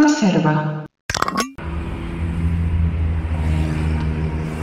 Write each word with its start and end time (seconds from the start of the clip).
conserva. 0.00 0.86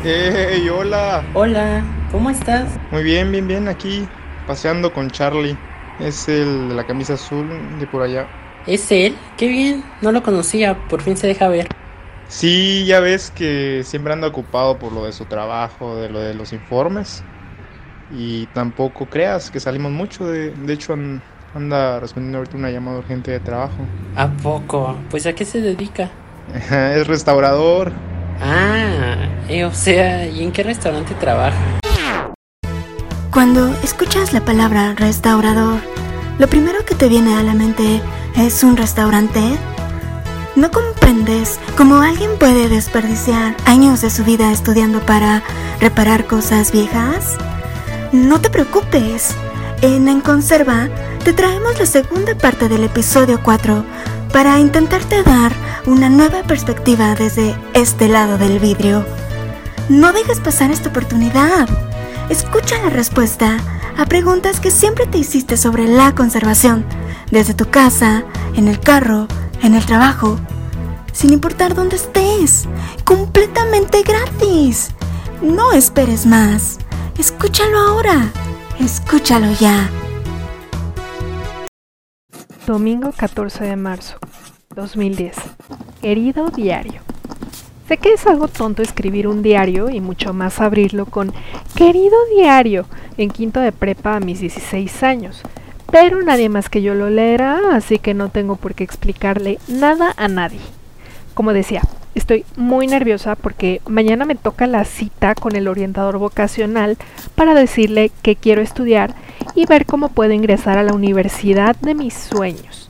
¡Hey, 0.03 0.67
hola! 0.67 1.23
Hola, 1.33 1.83
¿cómo 2.11 2.29
estás? 2.29 2.67
Muy 2.91 3.03
bien, 3.03 3.31
bien, 3.31 3.47
bien, 3.47 3.67
aquí 3.69 4.05
paseando 4.45 4.91
con 4.91 5.09
Charlie. 5.09 5.55
Es 6.01 6.27
el 6.27 6.69
de 6.69 6.75
la 6.75 6.85
camisa 6.85 7.13
azul 7.13 7.47
de 7.79 7.87
por 7.87 8.01
allá. 8.01 8.27
¿Es 8.67 8.91
él? 8.91 9.15
Qué 9.37 9.47
bien, 9.47 9.85
no 10.01 10.11
lo 10.11 10.21
conocía, 10.21 10.77
por 10.89 11.01
fin 11.01 11.15
se 11.15 11.27
deja 11.27 11.47
ver. 11.47 11.69
Sí, 12.27 12.85
ya 12.85 12.99
ves 12.99 13.31
que 13.31 13.83
siempre 13.85 14.11
anda 14.11 14.27
ocupado 14.27 14.79
por 14.79 14.91
lo 14.91 15.05
de 15.05 15.13
su 15.13 15.25
trabajo, 15.25 15.95
de 15.95 16.09
lo 16.09 16.19
de 16.19 16.33
los 16.33 16.51
informes. 16.51 17.23
Y 18.13 18.47
tampoco 18.47 19.05
creas 19.05 19.49
que 19.49 19.61
salimos 19.61 19.93
mucho, 19.93 20.27
de, 20.27 20.51
de 20.51 20.73
hecho 20.73 20.93
anda 21.53 21.99
respondiendo 21.99 22.37
ahorita 22.39 22.57
una 22.57 22.69
llamada 22.69 22.99
urgente 22.99 23.31
de 23.31 23.39
trabajo. 23.39 23.85
¿A 24.15 24.29
poco? 24.29 24.97
Pues 25.09 25.25
a 25.25 25.33
qué 25.33 25.45
se 25.45 25.61
dedica? 25.61 26.09
es 26.95 27.07
restaurador. 27.07 27.91
Ah, 28.41 29.27
eh, 29.47 29.65
o 29.65 29.73
sea, 29.73 30.25
¿y 30.27 30.43
en 30.43 30.51
qué 30.51 30.63
restaurante 30.63 31.13
trabaja? 31.15 31.79
Cuando 33.31 33.67
escuchas 33.83 34.33
la 34.33 34.41
palabra 34.41 34.93
restaurador, 34.95 35.79
lo 36.39 36.47
primero 36.47 36.83
que 36.85 36.95
te 36.95 37.07
viene 37.07 37.35
a 37.37 37.43
la 37.43 37.53
mente 37.53 38.01
es 38.35 38.63
un 38.63 38.75
restaurante. 38.75 39.41
¿No 40.55 40.69
comprendes 40.69 41.59
cómo 41.77 42.01
alguien 42.01 42.31
puede 42.37 42.67
desperdiciar 42.67 43.55
años 43.65 44.01
de 44.01 44.09
su 44.09 44.25
vida 44.25 44.51
estudiando 44.51 44.99
para 45.05 45.43
reparar 45.79 46.25
cosas 46.25 46.71
viejas? 46.71 47.37
No 48.11 48.41
te 48.41 48.49
preocupes. 48.49 49.35
En 49.81 50.07
En 50.09 50.21
Conserva 50.21 50.89
te 51.23 51.33
traemos 51.33 51.77
la 51.77 51.85
segunda 51.85 52.35
parte 52.35 52.67
del 52.67 52.83
episodio 52.83 53.39
4 53.43 53.85
para 54.33 54.59
intentarte 54.59 55.21
dar 55.21 55.53
una 55.85 56.09
nueva 56.09 56.41
perspectiva 56.43 57.13
desde 57.13 57.55
este 57.73 58.07
lado 58.07 58.39
del 58.39 58.57
vidrio. 58.57 59.05
No 59.87 60.13
dejes 60.13 60.39
pasar 60.39 60.71
esta 60.71 60.89
oportunidad. 60.89 61.69
Escucha 62.29 62.81
la 62.81 62.89
respuesta 62.89 63.57
a 63.97 64.05
preguntas 64.05 64.59
que 64.59 64.71
siempre 64.71 65.05
te 65.05 65.19
hiciste 65.19 65.57
sobre 65.57 65.85
la 65.85 66.15
conservación, 66.15 66.85
desde 67.29 67.53
tu 67.53 67.69
casa, 67.69 68.23
en 68.55 68.67
el 68.67 68.79
carro, 68.79 69.27
en 69.61 69.75
el 69.75 69.85
trabajo, 69.85 70.39
sin 71.13 71.33
importar 71.33 71.75
dónde 71.75 71.97
estés, 71.97 72.67
completamente 73.03 74.01
gratis. 74.01 74.89
No 75.43 75.71
esperes 75.71 76.25
más. 76.25 76.79
Escúchalo 77.19 77.77
ahora. 77.77 78.31
Escúchalo 78.79 79.51
ya. 79.59 79.87
Domingo 82.67 83.11
14 83.11 83.63
de 83.63 83.75
marzo 83.75 84.17
2010. 84.75 85.35
Querido 85.99 86.51
diario. 86.51 87.01
Sé 87.87 87.97
que 87.97 88.13
es 88.13 88.27
algo 88.27 88.47
tonto 88.47 88.83
escribir 88.83 89.27
un 89.27 89.41
diario 89.41 89.89
y 89.89 89.99
mucho 89.99 90.31
más 90.31 90.61
abrirlo 90.61 91.07
con 91.07 91.33
querido 91.75 92.15
diario 92.35 92.85
en 93.17 93.31
quinto 93.31 93.59
de 93.59 93.71
prepa 93.71 94.15
a 94.15 94.19
mis 94.19 94.41
16 94.41 95.01
años, 95.01 95.41
pero 95.91 96.21
nadie 96.21 96.49
más 96.49 96.69
que 96.69 96.83
yo 96.83 96.93
lo 96.93 97.09
leerá, 97.09 97.75
así 97.75 97.97
que 97.97 98.13
no 98.13 98.29
tengo 98.29 98.57
por 98.57 98.75
qué 98.75 98.83
explicarle 98.83 99.57
nada 99.67 100.13
a 100.15 100.27
nadie. 100.27 100.61
Como 101.33 101.53
decía, 101.53 101.81
estoy 102.13 102.45
muy 102.57 102.85
nerviosa 102.85 103.35
porque 103.35 103.81
mañana 103.87 104.25
me 104.25 104.35
toca 104.35 104.67
la 104.67 104.85
cita 104.85 105.33
con 105.33 105.55
el 105.55 105.67
orientador 105.67 106.19
vocacional 106.19 106.97
para 107.33 107.55
decirle 107.55 108.11
que 108.21 108.35
quiero 108.35 108.61
estudiar 108.61 109.15
y 109.55 109.65
ver 109.65 109.85
cómo 109.85 110.09
puedo 110.09 110.33
ingresar 110.33 110.77
a 110.77 110.83
la 110.83 110.93
universidad 110.93 111.75
de 111.77 111.95
mis 111.95 112.13
sueños. 112.13 112.89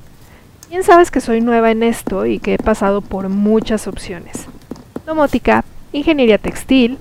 Bien 0.70 0.84
sabes 0.84 1.12
que 1.12 1.22
soy 1.22 1.42
nueva 1.42 1.72
en 1.72 1.84
esto 1.84 2.26
y 2.26 2.40
que 2.40 2.54
he 2.54 2.58
pasado 2.58 3.02
por 3.02 3.30
muchas 3.30 3.88
opciones. 3.88 4.48
Domótica, 5.06 5.66
ingeniería 5.92 6.38
textil, 6.38 6.98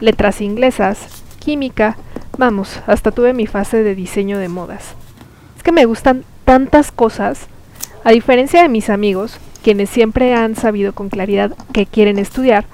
letras 0.00 0.40
inglesas, 0.40 1.24
química, 1.40 1.96
vamos, 2.36 2.80
hasta 2.86 3.10
tuve 3.10 3.32
mi 3.32 3.46
fase 3.46 3.82
de 3.82 3.94
diseño 3.94 4.38
de 4.38 4.48
modas. 4.48 4.94
Es 5.56 5.62
que 5.62 5.72
me 5.72 5.84
gustan 5.84 6.24
tantas 6.44 6.92
cosas, 6.92 7.48
a 8.04 8.12
diferencia 8.12 8.62
de 8.62 8.68
mis 8.68 8.90
amigos, 8.90 9.38
quienes 9.62 9.90
siempre 9.90 10.34
han 10.34 10.54
sabido 10.54 10.92
con 10.92 11.08
claridad 11.08 11.56
que 11.72 11.86
quieren 11.86 12.18
estudiar, 12.18 12.64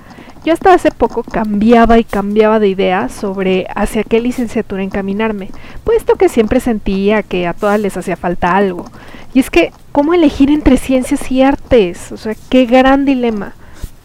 yo 0.44 0.52
hasta 0.52 0.74
hace 0.74 0.90
poco 0.90 1.22
cambiaba 1.22 1.98
y 1.98 2.04
cambiaba 2.04 2.60
de 2.60 2.68
idea 2.68 3.08
sobre 3.08 3.66
hacia 3.74 4.04
qué 4.04 4.20
licenciatura 4.20 4.82
encaminarme, 4.82 5.50
puesto 5.84 6.16
que 6.16 6.28
siempre 6.28 6.60
sentía 6.60 7.22
que 7.22 7.46
a 7.46 7.54
todas 7.54 7.80
les 7.80 7.96
hacía 7.96 8.16
falta 8.16 8.56
algo. 8.56 8.84
Y 9.32 9.40
es 9.40 9.50
que, 9.50 9.72
¿cómo 9.90 10.14
elegir 10.14 10.50
entre 10.50 10.76
ciencias 10.76 11.30
y 11.32 11.42
artes? 11.42 12.12
O 12.12 12.16
sea, 12.16 12.34
qué 12.50 12.66
gran 12.66 13.04
dilema. 13.04 13.54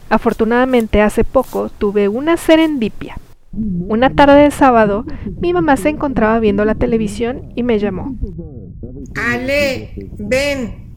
Afortunadamente 0.09 1.01
hace 1.01 1.23
poco 1.23 1.69
tuve 1.69 2.07
una 2.07 2.37
serendipia. 2.37 3.17
Una 3.51 4.11
tarde 4.11 4.43
de 4.43 4.51
sábado, 4.51 5.05
mi 5.41 5.53
mamá 5.53 5.75
se 5.75 5.89
encontraba 5.89 6.39
viendo 6.39 6.63
la 6.65 6.75
televisión 6.75 7.51
y 7.55 7.63
me 7.63 7.79
llamó. 7.79 8.15
Ale, 9.15 10.09
ven, 10.17 10.89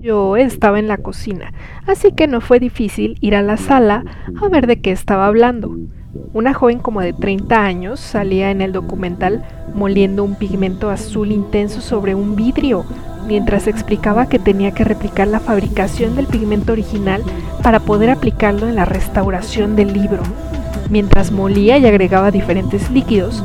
yo 0.00 0.36
estaba 0.36 0.78
en 0.78 0.88
la 0.88 0.98
cocina, 0.98 1.52
así 1.86 2.12
que 2.12 2.26
no 2.26 2.40
fue 2.40 2.58
difícil 2.60 3.16
ir 3.20 3.36
a 3.36 3.42
la 3.42 3.56
sala 3.56 4.04
a 4.40 4.48
ver 4.48 4.66
de 4.66 4.80
qué 4.80 4.90
estaba 4.90 5.26
hablando. 5.26 5.76
Una 6.34 6.52
joven 6.52 6.78
como 6.78 7.00
de 7.00 7.12
30 7.12 7.64
años 7.64 8.00
salía 8.00 8.50
en 8.50 8.60
el 8.60 8.72
documental 8.72 9.44
moliendo 9.74 10.24
un 10.24 10.34
pigmento 10.34 10.90
azul 10.90 11.32
intenso 11.32 11.80
sobre 11.80 12.14
un 12.14 12.36
vidrio, 12.36 12.84
mientras 13.26 13.66
explicaba 13.66 14.28
que 14.28 14.38
tenía 14.38 14.72
que 14.72 14.84
replicar 14.84 15.28
la 15.28 15.40
fabricación 15.40 16.16
del 16.16 16.26
pigmento 16.26 16.72
original 16.72 17.22
para 17.62 17.80
poder 17.80 18.10
aplicarlo 18.10 18.68
en 18.68 18.74
la 18.74 18.84
restauración 18.84 19.76
del 19.76 19.92
libro. 19.92 20.22
Mientras 20.90 21.30
molía 21.30 21.78
y 21.78 21.86
agregaba 21.86 22.30
diferentes 22.30 22.90
líquidos, 22.90 23.42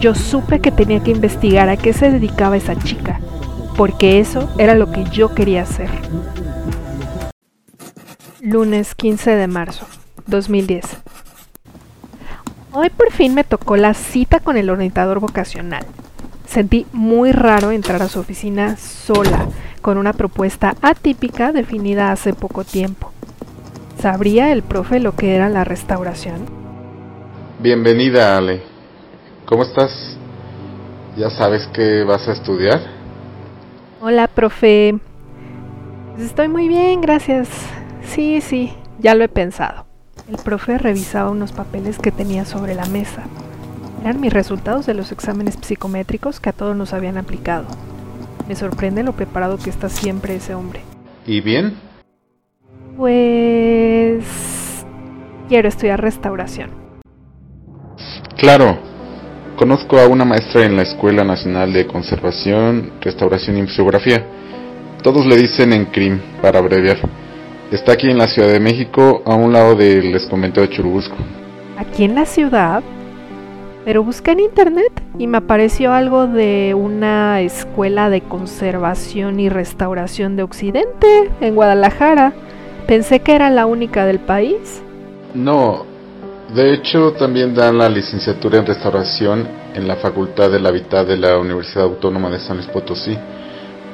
yo 0.00 0.14
supe 0.14 0.60
que 0.60 0.70
tenía 0.70 1.00
que 1.02 1.10
investigar 1.10 1.68
a 1.68 1.76
qué 1.76 1.92
se 1.92 2.10
dedicaba 2.10 2.56
esa 2.56 2.76
chica 2.76 3.20
porque 3.76 4.20
eso 4.20 4.48
era 4.58 4.74
lo 4.74 4.90
que 4.90 5.04
yo 5.04 5.34
quería 5.34 5.62
hacer. 5.62 5.90
Lunes 8.40 8.94
15 8.94 9.36
de 9.36 9.46
marzo 9.46 9.86
2010. 10.26 10.84
Hoy 12.72 12.90
por 12.90 13.10
fin 13.10 13.34
me 13.34 13.44
tocó 13.44 13.76
la 13.76 13.94
cita 13.94 14.40
con 14.40 14.56
el 14.56 14.70
orientador 14.70 15.20
vocacional. 15.20 15.84
Sentí 16.46 16.86
muy 16.92 17.32
raro 17.32 17.70
entrar 17.70 18.02
a 18.02 18.08
su 18.08 18.20
oficina 18.20 18.76
sola, 18.76 19.48
con 19.82 19.98
una 19.98 20.12
propuesta 20.12 20.74
atípica 20.80 21.52
definida 21.52 22.12
hace 22.12 22.32
poco 22.32 22.64
tiempo. 22.64 23.12
¿Sabría 24.00 24.52
el 24.52 24.62
profe 24.62 25.00
lo 25.00 25.16
que 25.16 25.34
era 25.34 25.48
la 25.48 25.64
restauración? 25.64 26.46
Bienvenida, 27.60 28.36
Ale. 28.36 28.62
¿Cómo 29.46 29.62
estás? 29.64 29.90
¿Ya 31.16 31.30
sabes 31.30 31.68
qué 31.74 32.04
vas 32.04 32.28
a 32.28 32.32
estudiar? 32.32 32.95
Hola, 34.08 34.28
profe. 34.28 34.94
Estoy 36.16 36.46
muy 36.46 36.68
bien, 36.68 37.00
gracias. 37.00 37.48
Sí, 38.04 38.40
sí, 38.40 38.72
ya 39.00 39.16
lo 39.16 39.24
he 39.24 39.28
pensado. 39.28 39.84
El 40.28 40.36
profe 40.36 40.78
revisaba 40.78 41.28
unos 41.28 41.50
papeles 41.50 41.98
que 41.98 42.12
tenía 42.12 42.44
sobre 42.44 42.76
la 42.76 42.86
mesa. 42.86 43.24
Eran 44.02 44.20
mis 44.20 44.32
resultados 44.32 44.86
de 44.86 44.94
los 44.94 45.10
exámenes 45.10 45.58
psicométricos 45.60 46.38
que 46.38 46.50
a 46.50 46.52
todos 46.52 46.76
nos 46.76 46.92
habían 46.92 47.18
aplicado. 47.18 47.66
Me 48.46 48.54
sorprende 48.54 49.02
lo 49.02 49.14
preparado 49.14 49.58
que 49.58 49.70
está 49.70 49.88
siempre 49.88 50.36
ese 50.36 50.54
hombre. 50.54 50.82
¿Y 51.26 51.40
bien? 51.40 51.74
Pues... 52.96 54.24
Quiero 55.48 55.66
estudiar 55.66 56.00
restauración. 56.00 56.70
Claro, 58.36 58.78
Conozco 59.56 59.98
a 59.98 60.06
una 60.06 60.26
maestra 60.26 60.66
en 60.66 60.76
la 60.76 60.82
Escuela 60.82 61.24
Nacional 61.24 61.72
de 61.72 61.86
Conservación, 61.86 62.92
Restauración 63.00 63.56
y 63.56 63.62
Museografía. 63.62 64.22
Todos 65.02 65.24
le 65.24 65.34
dicen 65.34 65.72
en 65.72 65.86
CRIM, 65.86 66.20
para 66.42 66.58
abreviar. 66.58 66.98
Está 67.72 67.92
aquí 67.92 68.10
en 68.10 68.18
la 68.18 68.28
Ciudad 68.28 68.48
de 68.52 68.60
México, 68.60 69.22
a 69.24 69.34
un 69.34 69.54
lado 69.54 69.74
del 69.74 70.14
convento 70.28 70.60
de 70.60 70.68
Churubusco. 70.68 71.16
¿Aquí 71.78 72.04
en 72.04 72.14
la 72.14 72.26
ciudad? 72.26 72.82
Pero 73.86 74.04
busqué 74.04 74.32
en 74.32 74.40
internet 74.40 74.92
y 75.18 75.26
me 75.26 75.38
apareció 75.38 75.94
algo 75.94 76.26
de 76.26 76.74
una 76.74 77.40
escuela 77.40 78.10
de 78.10 78.20
conservación 78.20 79.40
y 79.40 79.48
restauración 79.48 80.36
de 80.36 80.42
Occidente 80.42 81.30
en 81.40 81.54
Guadalajara. 81.54 82.34
Pensé 82.86 83.20
que 83.20 83.34
era 83.34 83.48
la 83.48 83.64
única 83.64 84.04
del 84.04 84.18
país. 84.18 84.82
No, 85.32 85.86
de 86.54 86.72
hecho, 86.72 87.12
también 87.12 87.54
dan 87.54 87.76
la 87.76 87.88
licenciatura 87.88 88.58
en 88.58 88.66
restauración 88.66 89.48
en 89.74 89.88
la 89.88 89.96
Facultad 89.96 90.50
del 90.50 90.64
Hábitat 90.64 91.06
de 91.06 91.16
la 91.16 91.38
Universidad 91.38 91.84
Autónoma 91.84 92.30
de 92.30 92.38
San 92.38 92.56
Luis 92.56 92.68
Potosí. 92.68 93.18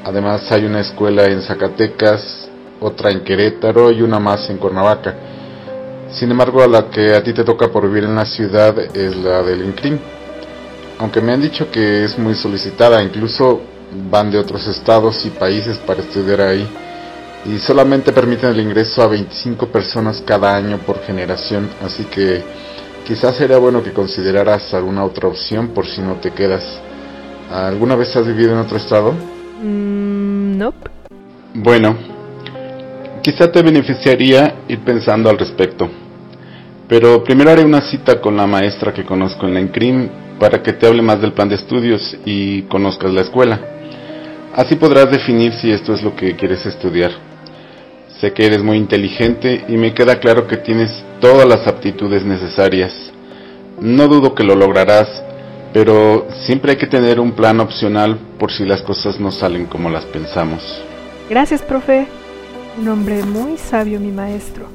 Además, 0.04 0.50
hay 0.52 0.66
una 0.66 0.80
escuela 0.80 1.24
en 1.26 1.40
Zacatecas, 1.40 2.48
otra 2.80 3.10
en 3.10 3.20
Querétaro 3.20 3.90
y 3.90 4.02
una 4.02 4.18
más 4.18 4.50
en 4.50 4.58
Cuernavaca. 4.58 5.14
Sin 6.12 6.30
embargo, 6.30 6.62
a 6.62 6.68
la 6.68 6.90
que 6.90 7.14
a 7.14 7.22
ti 7.22 7.32
te 7.32 7.42
toca 7.42 7.68
por 7.68 7.88
vivir 7.88 8.04
en 8.04 8.16
la 8.16 8.26
ciudad 8.26 8.78
es 8.78 9.16
la 9.16 9.42
del 9.42 9.64
INCRIM. 9.64 9.98
Aunque 10.98 11.22
me 11.22 11.32
han 11.32 11.40
dicho 11.40 11.70
que 11.70 12.04
es 12.04 12.18
muy 12.18 12.34
solicitada, 12.34 13.02
incluso 13.02 13.62
van 14.10 14.30
de 14.30 14.38
otros 14.38 14.66
estados 14.68 15.24
y 15.24 15.30
países 15.30 15.78
para 15.78 16.00
estudiar 16.00 16.42
ahí. 16.42 16.68
Y 17.44 17.58
solamente 17.58 18.12
permiten 18.12 18.50
el 18.50 18.60
ingreso 18.60 19.02
a 19.02 19.08
25 19.08 19.66
personas 19.66 20.22
cada 20.24 20.54
año 20.54 20.78
por 20.78 21.02
generación, 21.02 21.68
así 21.84 22.04
que 22.04 22.42
quizás 23.06 23.36
sería 23.36 23.58
bueno 23.58 23.82
que 23.82 23.92
consideraras 23.92 24.72
alguna 24.74 25.04
otra 25.04 25.28
opción 25.28 25.68
por 25.68 25.86
si 25.86 26.00
no 26.00 26.14
te 26.16 26.30
quedas. 26.30 26.62
¿Alguna 27.50 27.96
vez 27.96 28.14
has 28.16 28.26
vivido 28.26 28.52
en 28.52 28.58
otro 28.58 28.76
estado? 28.76 29.12
Mm, 29.62 30.56
nope. 30.56 30.90
Bueno, 31.54 31.96
quizá 33.22 33.50
te 33.50 33.60
beneficiaría 33.62 34.54
ir 34.68 34.78
pensando 34.80 35.28
al 35.28 35.38
respecto. 35.38 35.88
Pero 36.88 37.24
primero 37.24 37.50
haré 37.50 37.64
una 37.64 37.80
cita 37.80 38.20
con 38.20 38.36
la 38.36 38.46
maestra 38.46 38.92
que 38.92 39.04
conozco 39.04 39.46
en 39.46 39.54
la 39.54 39.60
INCRIM 39.60 40.08
para 40.38 40.62
que 40.62 40.72
te 40.72 40.86
hable 40.86 41.02
más 41.02 41.20
del 41.20 41.32
plan 41.32 41.48
de 41.48 41.56
estudios 41.56 42.16
y 42.24 42.62
conozcas 42.62 43.12
la 43.12 43.22
escuela. 43.22 43.60
Así 44.54 44.76
podrás 44.76 45.10
definir 45.10 45.52
si 45.54 45.70
esto 45.70 45.94
es 45.94 46.02
lo 46.02 46.14
que 46.14 46.36
quieres 46.36 46.64
estudiar. 46.66 47.31
Sé 48.22 48.32
que 48.32 48.46
eres 48.46 48.62
muy 48.62 48.76
inteligente 48.76 49.64
y 49.66 49.76
me 49.76 49.94
queda 49.94 50.20
claro 50.20 50.46
que 50.46 50.56
tienes 50.56 50.92
todas 51.20 51.44
las 51.44 51.66
aptitudes 51.66 52.24
necesarias. 52.24 52.94
No 53.80 54.06
dudo 54.06 54.36
que 54.36 54.44
lo 54.44 54.54
lograrás, 54.54 55.08
pero 55.72 56.28
siempre 56.46 56.70
hay 56.70 56.78
que 56.78 56.86
tener 56.86 57.18
un 57.18 57.32
plan 57.32 57.58
opcional 57.58 58.20
por 58.38 58.52
si 58.52 58.64
las 58.64 58.80
cosas 58.82 59.18
no 59.18 59.32
salen 59.32 59.66
como 59.66 59.90
las 59.90 60.04
pensamos. 60.04 60.62
Gracias, 61.28 61.62
profe. 61.62 62.06
Un 62.78 62.86
hombre 62.86 63.24
muy 63.24 63.58
sabio, 63.58 63.98
mi 63.98 64.12
maestro. 64.12 64.66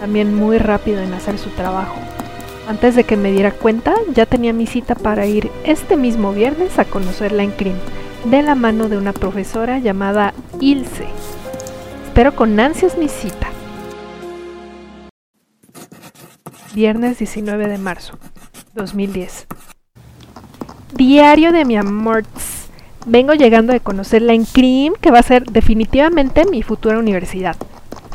También 0.00 0.34
muy 0.34 0.58
rápido 0.58 1.02
en 1.02 1.14
hacer 1.14 1.38
su 1.38 1.50
trabajo. 1.50 2.00
Antes 2.66 2.96
de 2.96 3.04
que 3.04 3.16
me 3.16 3.30
diera 3.30 3.52
cuenta, 3.52 3.94
ya 4.12 4.26
tenía 4.26 4.52
mi 4.52 4.66
cita 4.66 4.96
para 4.96 5.24
ir 5.26 5.52
este 5.62 5.96
mismo 5.96 6.32
viernes 6.32 6.80
a 6.80 6.84
conocerla 6.84 7.44
en 7.44 7.52
CRIM, 7.52 7.76
de 8.24 8.42
la 8.42 8.56
mano 8.56 8.88
de 8.88 8.96
una 8.96 9.12
profesora 9.12 9.78
llamada 9.78 10.34
Ilse. 10.58 11.06
Espero 12.12 12.36
con 12.36 12.60
ansias 12.60 12.98
mi 12.98 13.08
cita. 13.08 13.46
Viernes 16.74 17.18
19 17.18 17.68
de 17.68 17.78
marzo, 17.78 18.18
2010. 18.74 19.46
Diario 20.92 21.52
de 21.52 21.64
mi 21.64 21.78
amor. 21.78 22.24
Vengo 23.06 23.32
llegando 23.32 23.72
de 23.72 23.80
conocerla 23.80 24.34
en 24.34 24.44
CRIM, 24.44 24.92
que 25.00 25.10
va 25.10 25.20
a 25.20 25.22
ser 25.22 25.46
definitivamente 25.46 26.44
mi 26.44 26.62
futura 26.62 26.98
universidad. 26.98 27.56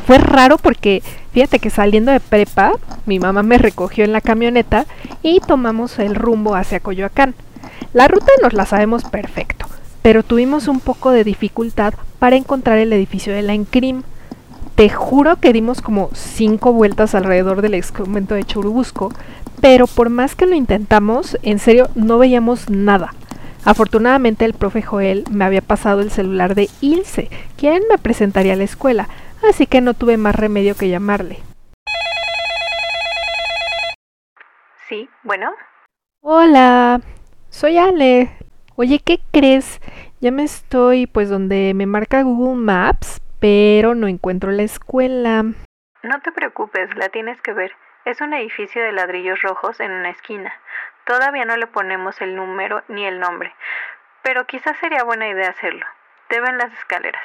Fue 0.05 0.19
raro 0.19 0.59
porque 0.59 1.01
fíjate 1.33 1.57
que 1.57 1.71
saliendo 1.71 2.11
de 2.11 2.19
prepa, 2.19 2.73
mi 3.07 3.17
mamá 3.17 3.41
me 3.41 3.57
recogió 3.57 4.03
en 4.05 4.13
la 4.13 4.21
camioneta 4.21 4.85
y 5.23 5.39
tomamos 5.39 5.97
el 5.97 6.13
rumbo 6.13 6.53
hacia 6.53 6.81
Coyoacán. 6.81 7.33
La 7.93 8.07
ruta 8.07 8.31
nos 8.43 8.53
la 8.53 8.67
sabemos 8.67 9.05
perfecto, 9.05 9.65
pero 10.03 10.21
tuvimos 10.21 10.67
un 10.67 10.81
poco 10.81 11.09
de 11.09 11.23
dificultad 11.23 11.95
para 12.19 12.35
encontrar 12.35 12.77
el 12.77 12.93
edificio 12.93 13.33
de 13.33 13.41
la 13.41 13.53
Encrim. 13.53 14.03
Te 14.75 14.89
juro 14.89 15.37
que 15.37 15.53
dimos 15.53 15.81
como 15.81 16.09
cinco 16.13 16.71
vueltas 16.73 17.15
alrededor 17.15 17.61
del 17.61 17.73
ex 17.73 17.91
convento 17.91 18.35
de 18.35 18.43
Churubusco, 18.43 19.11
pero 19.61 19.87
por 19.87 20.09
más 20.09 20.35
que 20.35 20.45
lo 20.45 20.55
intentamos, 20.55 21.37
en 21.41 21.59
serio 21.59 21.89
no 21.95 22.17
veíamos 22.17 22.69
nada. 22.69 23.13
Afortunadamente 23.65 24.45
el 24.45 24.53
profe 24.53 24.81
Joel 24.81 25.25
me 25.29 25.45
había 25.45 25.61
pasado 25.61 26.01
el 26.01 26.11
celular 26.11 26.55
de 26.55 26.69
Ilse, 26.79 27.29
quien 27.57 27.81
me 27.89 27.97
presentaría 27.97 28.53
a 28.53 28.55
la 28.55 28.63
escuela, 28.63 29.09
así 29.49 29.65
que 29.65 29.81
no 29.81 29.93
tuve 29.93 30.17
más 30.17 30.35
remedio 30.35 30.75
que 30.75 30.89
llamarle. 30.89 31.39
Sí, 34.87 35.09
bueno. 35.23 35.49
Hola, 36.21 37.01
soy 37.49 37.77
Ale. 37.77 38.31
Oye, 38.75 38.99
¿qué 38.99 39.19
crees? 39.31 39.81
Ya 40.19 40.31
me 40.31 40.43
estoy 40.43 41.05
pues 41.05 41.29
donde 41.29 41.73
me 41.75 41.85
marca 41.85 42.23
Google 42.23 42.55
Maps, 42.55 43.21
pero 43.39 43.93
no 43.93 44.07
encuentro 44.07 44.49
la 44.49 44.63
escuela. 44.63 45.43
No 45.43 46.21
te 46.23 46.31
preocupes, 46.31 46.89
la 46.95 47.09
tienes 47.09 47.39
que 47.41 47.53
ver. 47.53 47.71
Es 48.03 48.19
un 48.21 48.33
edificio 48.33 48.81
de 48.81 48.93
ladrillos 48.93 49.39
rojos 49.43 49.79
en 49.79 49.91
una 49.91 50.09
esquina. 50.09 50.51
Todavía 51.05 51.45
no 51.45 51.55
le 51.55 51.67
ponemos 51.67 52.19
el 52.19 52.35
número 52.35 52.81
ni 52.87 53.05
el 53.05 53.19
nombre, 53.19 53.53
pero 54.23 54.47
quizás 54.47 54.75
sería 54.79 55.03
buena 55.03 55.29
idea 55.29 55.49
hacerlo. 55.49 55.85
Te 56.29 56.41
ven 56.41 56.57
las 56.57 56.73
escaleras. 56.73 57.21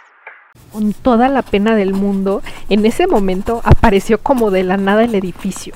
Con 0.71 0.93
toda 0.93 1.31
la 1.31 1.41
pena 1.41 1.75
del 1.75 1.95
mundo, 1.95 2.43
en 2.69 2.85
ese 2.85 3.07
momento 3.07 3.63
apareció 3.65 4.19
como 4.19 4.51
de 4.51 4.65
la 4.65 4.77
nada 4.77 5.03
el 5.05 5.15
edificio. 5.15 5.75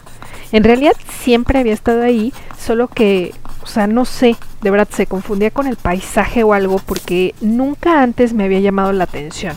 En 0.53 0.65
realidad 0.65 0.93
siempre 1.23 1.59
había 1.59 1.75
estado 1.75 2.03
ahí, 2.03 2.33
solo 2.59 2.89
que, 2.89 3.35
o 3.63 3.67
sea, 3.67 3.87
no 3.87 4.05
sé, 4.05 4.37
de 4.63 4.71
verdad 4.71 4.89
se 4.91 5.07
confundía 5.07 5.51
con 5.51 5.67
el 5.67 5.77
paisaje 5.77 6.45
o 6.45 6.53
algo 6.53 6.79
porque 6.79 7.35
nunca 7.41 8.03
antes 8.03 8.33
me 8.33 8.45
había 8.45 8.61
llamado 8.61 8.93
la 8.93 9.05
atención. 9.05 9.57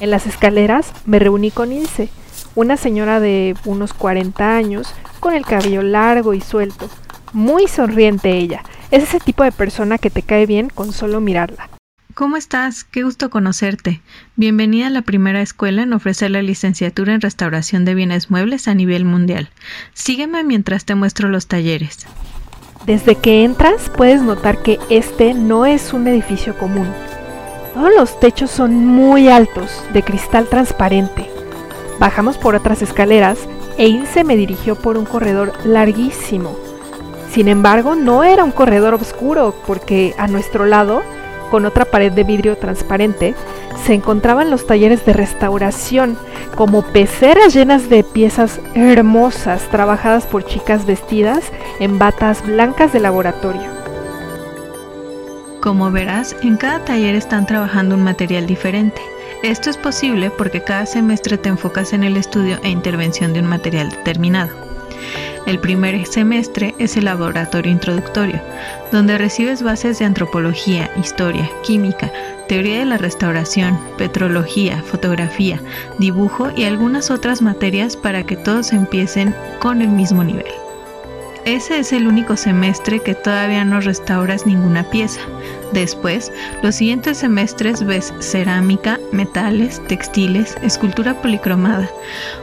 En 0.00 0.10
las 0.10 0.26
escaleras 0.26 0.92
me 1.06 1.18
reuní 1.18 1.50
con 1.50 1.72
Ilse, 1.72 2.08
una 2.54 2.76
señora 2.76 3.20
de 3.20 3.56
unos 3.64 3.94
40 3.94 4.56
años, 4.56 4.94
con 5.20 5.34
el 5.34 5.44
cabello 5.44 5.82
largo 5.82 6.34
y 6.34 6.40
suelto. 6.40 6.88
Muy 7.32 7.68
sonriente 7.68 8.30
ella. 8.30 8.62
Es 8.90 9.02
ese 9.02 9.20
tipo 9.20 9.44
de 9.44 9.52
persona 9.52 9.98
que 9.98 10.10
te 10.10 10.22
cae 10.22 10.46
bien 10.46 10.70
con 10.70 10.92
solo 10.92 11.20
mirarla. 11.20 11.68
¿Cómo 12.18 12.36
estás? 12.36 12.82
Qué 12.82 13.04
gusto 13.04 13.30
conocerte. 13.30 14.02
Bienvenida 14.34 14.88
a 14.88 14.90
la 14.90 15.02
primera 15.02 15.40
escuela 15.40 15.82
en 15.82 15.92
ofrecer 15.92 16.32
la 16.32 16.42
licenciatura 16.42 17.14
en 17.14 17.20
restauración 17.20 17.84
de 17.84 17.94
bienes 17.94 18.28
muebles 18.28 18.66
a 18.66 18.74
nivel 18.74 19.04
mundial. 19.04 19.50
Sígueme 19.94 20.42
mientras 20.42 20.84
te 20.84 20.96
muestro 20.96 21.28
los 21.28 21.46
talleres. 21.46 22.08
Desde 22.86 23.14
que 23.14 23.44
entras 23.44 23.88
puedes 23.96 24.20
notar 24.20 24.64
que 24.64 24.80
este 24.90 25.32
no 25.32 25.64
es 25.64 25.92
un 25.92 26.08
edificio 26.08 26.58
común. 26.58 26.88
Todos 27.72 27.92
los 27.96 28.18
techos 28.18 28.50
son 28.50 28.84
muy 28.84 29.28
altos, 29.28 29.70
de 29.92 30.02
cristal 30.02 30.48
transparente. 30.48 31.30
Bajamos 32.00 32.36
por 32.36 32.56
otras 32.56 32.82
escaleras 32.82 33.38
e 33.76 33.86
Ilse 33.86 34.24
me 34.24 34.36
dirigió 34.36 34.74
por 34.74 34.98
un 34.98 35.04
corredor 35.04 35.52
larguísimo. 35.64 36.58
Sin 37.30 37.46
embargo, 37.46 37.94
no 37.94 38.24
era 38.24 38.42
un 38.42 38.50
corredor 38.50 38.94
oscuro 38.94 39.54
porque 39.68 40.16
a 40.18 40.26
nuestro 40.26 40.66
lado 40.66 41.04
con 41.50 41.66
otra 41.66 41.84
pared 41.84 42.12
de 42.12 42.24
vidrio 42.24 42.56
transparente, 42.56 43.34
se 43.84 43.94
encontraban 43.94 44.50
los 44.50 44.66
talleres 44.66 45.04
de 45.04 45.12
restauración, 45.12 46.18
como 46.54 46.82
peceras 46.82 47.54
llenas 47.54 47.88
de 47.88 48.04
piezas 48.04 48.60
hermosas 48.74 49.62
trabajadas 49.70 50.26
por 50.26 50.44
chicas 50.44 50.86
vestidas 50.86 51.52
en 51.80 51.98
batas 51.98 52.44
blancas 52.44 52.92
de 52.92 53.00
laboratorio. 53.00 53.78
Como 55.60 55.90
verás, 55.90 56.36
en 56.42 56.56
cada 56.56 56.84
taller 56.84 57.14
están 57.14 57.46
trabajando 57.46 57.94
un 57.94 58.04
material 58.04 58.46
diferente. 58.46 59.00
Esto 59.42 59.70
es 59.70 59.76
posible 59.76 60.30
porque 60.30 60.62
cada 60.62 60.86
semestre 60.86 61.38
te 61.38 61.48
enfocas 61.48 61.92
en 61.92 62.04
el 62.04 62.16
estudio 62.16 62.58
e 62.62 62.70
intervención 62.70 63.32
de 63.32 63.40
un 63.40 63.46
material 63.46 63.90
determinado. 63.90 64.67
El 65.46 65.58
primer 65.60 66.06
semestre 66.06 66.74
es 66.78 66.96
el 66.96 67.06
laboratorio 67.06 67.72
introductorio, 67.72 68.40
donde 68.92 69.16
recibes 69.16 69.62
bases 69.62 69.98
de 69.98 70.04
antropología, 70.04 70.90
historia, 71.00 71.50
química, 71.62 72.12
teoría 72.48 72.80
de 72.80 72.84
la 72.84 72.98
restauración, 72.98 73.78
petrología, 73.96 74.82
fotografía, 74.82 75.60
dibujo 75.98 76.50
y 76.54 76.64
algunas 76.64 77.10
otras 77.10 77.40
materias 77.40 77.96
para 77.96 78.24
que 78.24 78.36
todos 78.36 78.72
empiecen 78.72 79.34
con 79.60 79.80
el 79.82 79.88
mismo 79.88 80.24
nivel. 80.24 80.52
Ese 81.44 81.78
es 81.78 81.94
el 81.94 82.06
único 82.06 82.36
semestre 82.36 83.00
que 83.00 83.14
todavía 83.14 83.64
no 83.64 83.80
restauras 83.80 84.44
ninguna 84.44 84.84
pieza. 84.90 85.20
Después, 85.72 86.30
los 86.62 86.74
siguientes 86.74 87.18
semestres 87.18 87.84
ves 87.84 88.12
cerámica, 88.20 89.00
metales, 89.12 89.80
textiles, 89.86 90.56
escultura 90.62 91.14
policromada, 91.22 91.88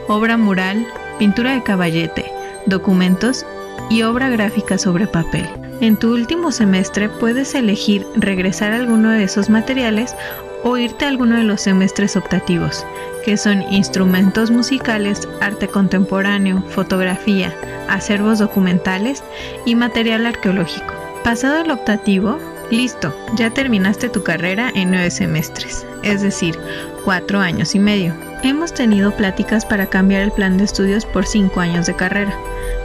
obra 0.08 0.38
mural, 0.38 0.88
pintura 1.20 1.54
de 1.54 1.62
caballete, 1.62 2.35
documentos 2.66 3.46
y 3.90 4.04
obra 4.04 4.30
gráfica 4.30 4.78
sobre 4.78 5.08
papel. 5.08 5.48
En 5.82 5.98
tu 5.98 6.14
último 6.14 6.52
semestre 6.52 7.10
puedes 7.10 7.54
elegir 7.54 8.06
regresar 8.16 8.72
a 8.72 8.78
alguno 8.78 9.12
de 9.12 9.24
esos 9.24 9.50
materiales 9.50 10.16
o 10.64 10.78
irte 10.78 11.06
a 11.06 11.10
alguno 11.10 11.38
de 11.38 11.44
los 11.44 11.62
semestres 11.62 12.16
optativos, 12.16 12.86
que 13.24 13.38
son 13.38 13.62
instrumentos 13.72 14.50
musicales, 14.50 15.28
arte 15.42 15.68
contemporáneo, 15.68 16.64
fotografía, 16.70 17.54
acervos 17.88 18.40
documentales 18.40 19.24
y 19.66 19.76
material 19.76 20.26
arqueológico. 20.26 20.94
Pasado 21.24 21.62
el 21.62 21.72
optativo, 21.72 22.40
listo, 22.72 23.16
ya 23.36 23.52
terminaste 23.52 24.10
tu 24.10 24.24
carrera 24.24 24.72
en 24.74 24.92
nueve 24.92 25.12
semestres, 25.12 25.86
es 26.04 26.22
decir, 26.22 26.58
cuatro 27.04 27.40
años 27.40 27.76
y 27.76 27.80
medio. 27.80 28.25
Hemos 28.44 28.74
tenido 28.74 29.12
pláticas 29.12 29.66
para 29.66 29.88
cambiar 29.88 30.22
el 30.22 30.32
plan 30.32 30.58
de 30.58 30.66
estudios 30.66 31.06
por 31.06 31.26
5 31.26 31.60
años 31.60 31.86
de 31.86 31.96
carrera, 31.96 32.38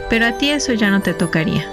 pero 0.09 0.25
a 0.25 0.37
ti 0.37 0.49
eso 0.49 0.73
ya 0.73 0.89
no 0.89 1.01
te 1.01 1.13
tocaría. 1.13 1.65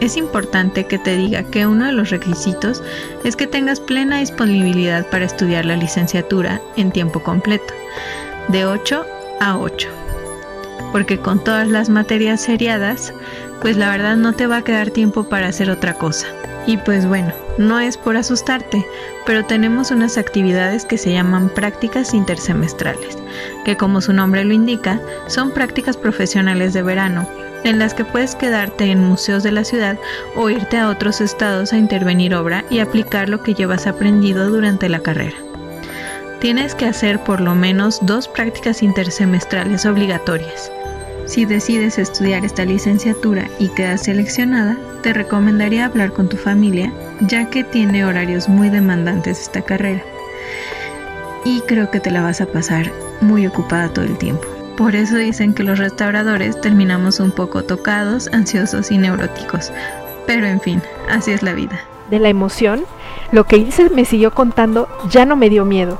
Es 0.00 0.16
importante 0.16 0.86
que 0.86 0.98
te 0.98 1.16
diga 1.16 1.42
que 1.42 1.66
uno 1.66 1.86
de 1.86 1.92
los 1.92 2.10
requisitos 2.10 2.82
es 3.24 3.34
que 3.36 3.46
tengas 3.46 3.80
plena 3.80 4.18
disponibilidad 4.20 5.06
para 5.06 5.24
estudiar 5.24 5.64
la 5.64 5.76
licenciatura 5.76 6.60
en 6.76 6.92
tiempo 6.92 7.22
completo, 7.22 7.74
de 8.48 8.64
8 8.64 9.04
a 9.40 9.58
8. 9.58 10.07
Porque 10.92 11.18
con 11.18 11.42
todas 11.42 11.68
las 11.68 11.88
materias 11.88 12.40
seriadas, 12.40 13.12
pues 13.60 13.76
la 13.76 13.90
verdad 13.90 14.16
no 14.16 14.32
te 14.32 14.46
va 14.46 14.58
a 14.58 14.64
quedar 14.64 14.90
tiempo 14.90 15.24
para 15.24 15.48
hacer 15.48 15.70
otra 15.70 15.94
cosa. 15.94 16.26
Y 16.66 16.76
pues 16.76 17.06
bueno, 17.06 17.32
no 17.56 17.80
es 17.80 17.96
por 17.96 18.16
asustarte, 18.16 18.84
pero 19.24 19.44
tenemos 19.44 19.90
unas 19.90 20.18
actividades 20.18 20.84
que 20.84 20.98
se 20.98 21.12
llaman 21.12 21.48
prácticas 21.48 22.12
intersemestrales, 22.12 23.16
que 23.64 23.76
como 23.76 24.00
su 24.00 24.12
nombre 24.12 24.44
lo 24.44 24.52
indica, 24.52 25.00
son 25.28 25.50
prácticas 25.52 25.96
profesionales 25.96 26.74
de 26.74 26.82
verano, 26.82 27.26
en 27.64 27.78
las 27.78 27.94
que 27.94 28.04
puedes 28.04 28.34
quedarte 28.34 28.90
en 28.90 29.00
museos 29.00 29.42
de 29.42 29.52
la 29.52 29.64
ciudad 29.64 29.98
o 30.36 30.50
irte 30.50 30.76
a 30.76 30.88
otros 30.90 31.20
estados 31.20 31.72
a 31.72 31.78
intervenir 31.78 32.34
obra 32.34 32.64
y 32.70 32.80
aplicar 32.80 33.28
lo 33.28 33.42
que 33.42 33.54
llevas 33.54 33.86
aprendido 33.86 34.50
durante 34.50 34.88
la 34.88 35.00
carrera. 35.00 35.47
Tienes 36.40 36.76
que 36.76 36.86
hacer 36.86 37.18
por 37.24 37.40
lo 37.40 37.56
menos 37.56 37.98
dos 38.02 38.28
prácticas 38.28 38.82
intersemestrales 38.84 39.84
obligatorias. 39.86 40.70
Si 41.26 41.44
decides 41.44 41.98
estudiar 41.98 42.44
esta 42.44 42.64
licenciatura 42.64 43.50
y 43.58 43.68
quedas 43.70 44.04
seleccionada, 44.04 44.78
te 45.02 45.12
recomendaría 45.12 45.84
hablar 45.84 46.12
con 46.12 46.28
tu 46.28 46.36
familia, 46.36 46.92
ya 47.20 47.50
que 47.50 47.64
tiene 47.64 48.04
horarios 48.04 48.48
muy 48.48 48.70
demandantes 48.70 49.40
esta 49.42 49.62
carrera. 49.62 50.02
Y 51.44 51.60
creo 51.62 51.90
que 51.90 51.98
te 51.98 52.12
la 52.12 52.22
vas 52.22 52.40
a 52.40 52.46
pasar 52.46 52.92
muy 53.20 53.46
ocupada 53.46 53.92
todo 53.92 54.04
el 54.04 54.16
tiempo. 54.16 54.46
Por 54.76 54.94
eso 54.94 55.16
dicen 55.16 55.54
que 55.54 55.64
los 55.64 55.78
restauradores 55.78 56.60
terminamos 56.60 57.18
un 57.18 57.32
poco 57.32 57.64
tocados, 57.64 58.30
ansiosos 58.32 58.92
y 58.92 58.98
neuróticos. 58.98 59.72
Pero 60.26 60.46
en 60.46 60.60
fin, 60.60 60.80
así 61.10 61.32
es 61.32 61.42
la 61.42 61.54
vida. 61.54 61.80
De 62.10 62.20
la 62.20 62.28
emoción, 62.28 62.84
lo 63.32 63.42
que 63.44 63.68
me 63.92 64.04
siguió 64.04 64.30
contando 64.30 64.88
ya 65.10 65.26
no 65.26 65.34
me 65.34 65.50
dio 65.50 65.64
miedo. 65.64 65.98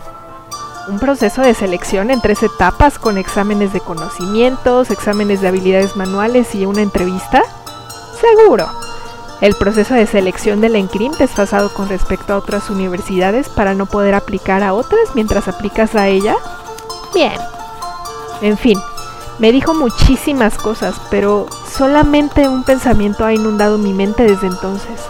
Un 0.88 0.98
proceso 0.98 1.42
de 1.42 1.52
selección 1.52 2.10
en 2.10 2.22
tres 2.22 2.42
etapas 2.42 2.98
con 2.98 3.18
exámenes 3.18 3.74
de 3.74 3.80
conocimientos, 3.80 4.90
exámenes 4.90 5.42
de 5.42 5.48
habilidades 5.48 5.96
manuales 5.96 6.54
y 6.54 6.64
una 6.64 6.80
entrevista. 6.80 7.42
Seguro. 8.18 8.66
El 9.42 9.54
proceso 9.54 9.92
de 9.92 10.06
selección 10.06 10.62
del 10.62 10.76
ENCRIM 10.76 11.12
desfasado 11.12 11.74
con 11.74 11.90
respecto 11.90 12.32
a 12.32 12.38
otras 12.38 12.70
universidades 12.70 13.50
para 13.50 13.74
no 13.74 13.84
poder 13.84 14.14
aplicar 14.14 14.62
a 14.62 14.72
otras 14.72 15.14
mientras 15.14 15.46
aplicas 15.46 15.94
a 15.94 16.08
ella. 16.08 16.36
Bien. 17.12 17.36
En 18.40 18.56
fin, 18.56 18.80
me 19.38 19.52
dijo 19.52 19.74
muchísimas 19.74 20.56
cosas, 20.56 20.96
pero 21.10 21.48
solamente 21.70 22.48
un 22.48 22.64
pensamiento 22.64 23.26
ha 23.26 23.34
inundado 23.34 23.76
mi 23.76 23.92
mente 23.92 24.22
desde 24.22 24.46
entonces. 24.46 25.02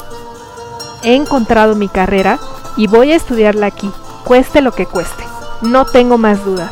He 1.04 1.14
encontrado 1.14 1.76
mi 1.76 1.88
carrera 1.88 2.40
y 2.76 2.88
voy 2.88 3.12
a 3.12 3.16
estudiarla 3.16 3.66
aquí, 3.66 3.92
cueste 4.24 4.60
lo 4.60 4.72
que 4.72 4.84
cueste. 4.84 5.27
No 5.62 5.84
tengo 5.86 6.18
más 6.18 6.44
dudas. 6.44 6.70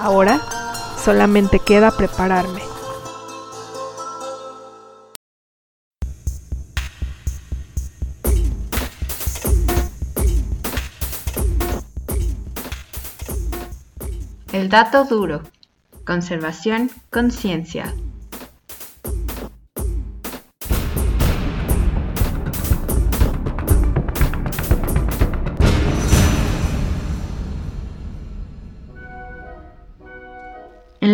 Ahora 0.00 0.40
solamente 1.04 1.58
queda 1.58 1.90
prepararme. 1.90 2.62
El 14.52 14.70
dato 14.70 15.04
duro. 15.04 15.42
Conservación, 16.06 16.90
conciencia. 17.10 17.94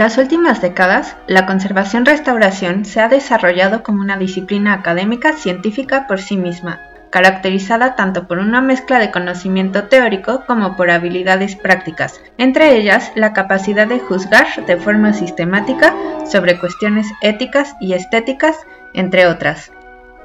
Las 0.04 0.18
últimas 0.18 0.60
décadas, 0.60 1.16
la 1.26 1.46
conservación-restauración 1.46 2.84
se 2.84 3.00
ha 3.00 3.08
desarrollado 3.08 3.82
como 3.82 4.02
una 4.02 4.18
disciplina 4.18 4.74
académica 4.74 5.32
científica 5.32 6.06
por 6.06 6.20
sí 6.20 6.36
misma, 6.36 6.82
caracterizada 7.08 7.96
tanto 7.96 8.28
por 8.28 8.36
una 8.36 8.60
mezcla 8.60 8.98
de 8.98 9.10
conocimiento 9.10 9.84
teórico 9.84 10.44
como 10.46 10.76
por 10.76 10.90
habilidades 10.90 11.56
prácticas, 11.56 12.20
entre 12.36 12.76
ellas 12.76 13.12
la 13.14 13.32
capacidad 13.32 13.86
de 13.86 13.98
juzgar 13.98 14.66
de 14.66 14.76
forma 14.76 15.14
sistemática 15.14 15.94
sobre 16.30 16.60
cuestiones 16.60 17.06
éticas 17.22 17.74
y 17.80 17.94
estéticas, 17.94 18.58
entre 18.92 19.26
otras. 19.26 19.72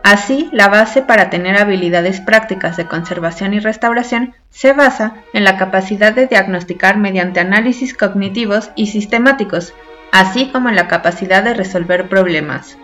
Así, 0.03 0.49
la 0.53 0.69
base 0.69 1.01
para 1.01 1.29
tener 1.29 1.57
habilidades 1.57 2.21
prácticas 2.21 2.77
de 2.77 2.85
conservación 2.85 3.53
y 3.53 3.59
restauración 3.59 4.33
se 4.49 4.73
basa 4.73 5.15
en 5.33 5.43
la 5.43 5.57
capacidad 5.57 6.13
de 6.13 6.27
diagnosticar 6.27 6.97
mediante 6.97 7.39
análisis 7.39 7.93
cognitivos 7.93 8.71
y 8.75 8.87
sistemáticos, 8.87 9.73
así 10.11 10.49
como 10.51 10.69
en 10.69 10.75
la 10.75 10.87
capacidad 10.87 11.43
de 11.43 11.53
resolver 11.53 12.07
problemas. 12.07 12.77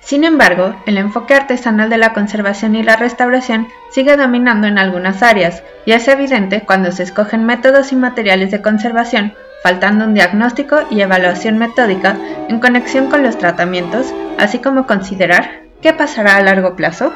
Sin 0.00 0.24
embargo, 0.24 0.74
el 0.86 0.96
enfoque 0.96 1.34
artesanal 1.34 1.90
de 1.90 1.98
la 1.98 2.12
conservación 2.12 2.76
y 2.76 2.82
la 2.82 2.96
restauración 2.96 3.68
sigue 3.90 4.16
dominando 4.16 4.66
en 4.66 4.78
algunas 4.78 5.22
áreas, 5.22 5.62
y 5.86 5.92
es 5.92 6.08
evidente 6.08 6.62
cuando 6.62 6.92
se 6.92 7.02
escogen 7.02 7.44
métodos 7.44 7.92
y 7.92 7.96
materiales 7.96 8.50
de 8.50 8.62
conservación, 8.62 9.34
faltando 9.62 10.04
un 10.04 10.14
diagnóstico 10.14 10.80
y 10.90 11.00
evaluación 11.00 11.58
metódica 11.58 12.16
en 12.48 12.60
conexión 12.60 13.10
con 13.10 13.22
los 13.22 13.38
tratamientos, 13.38 14.14
así 14.38 14.60
como 14.60 14.86
considerar 14.86 15.67
qué 15.82 15.92
pasará 15.92 16.36
a 16.36 16.42
largo 16.42 16.76
plazo. 16.76 17.12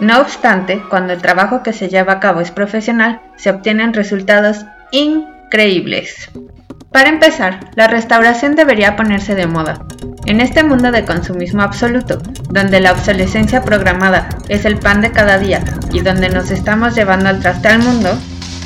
No 0.00 0.20
obstante, 0.20 0.82
cuando 0.88 1.12
el 1.12 1.20
trabajo 1.20 1.62
que 1.62 1.72
se 1.72 1.88
lleva 1.88 2.14
a 2.14 2.20
cabo 2.20 2.40
es 2.40 2.50
profesional, 2.50 3.20
se 3.36 3.50
obtienen 3.50 3.92
resultados 3.92 4.64
increíbles. 4.92 6.30
Para 6.92 7.08
empezar, 7.08 7.60
la 7.76 7.86
restauración 7.86 8.56
debería 8.56 8.96
ponerse 8.96 9.34
de 9.34 9.46
moda. 9.46 9.84
En 10.26 10.40
este 10.40 10.64
mundo 10.64 10.90
de 10.90 11.04
consumismo 11.04 11.62
absoluto, 11.62 12.18
donde 12.48 12.80
la 12.80 12.92
obsolescencia 12.92 13.62
programada 13.62 14.28
es 14.48 14.64
el 14.64 14.78
pan 14.78 15.00
de 15.00 15.12
cada 15.12 15.38
día 15.38 15.62
y 15.92 16.00
donde 16.00 16.30
nos 16.30 16.50
estamos 16.50 16.96
llevando 16.96 17.28
al 17.28 17.40
traste 17.40 17.68
al 17.68 17.78
mundo, 17.78 18.18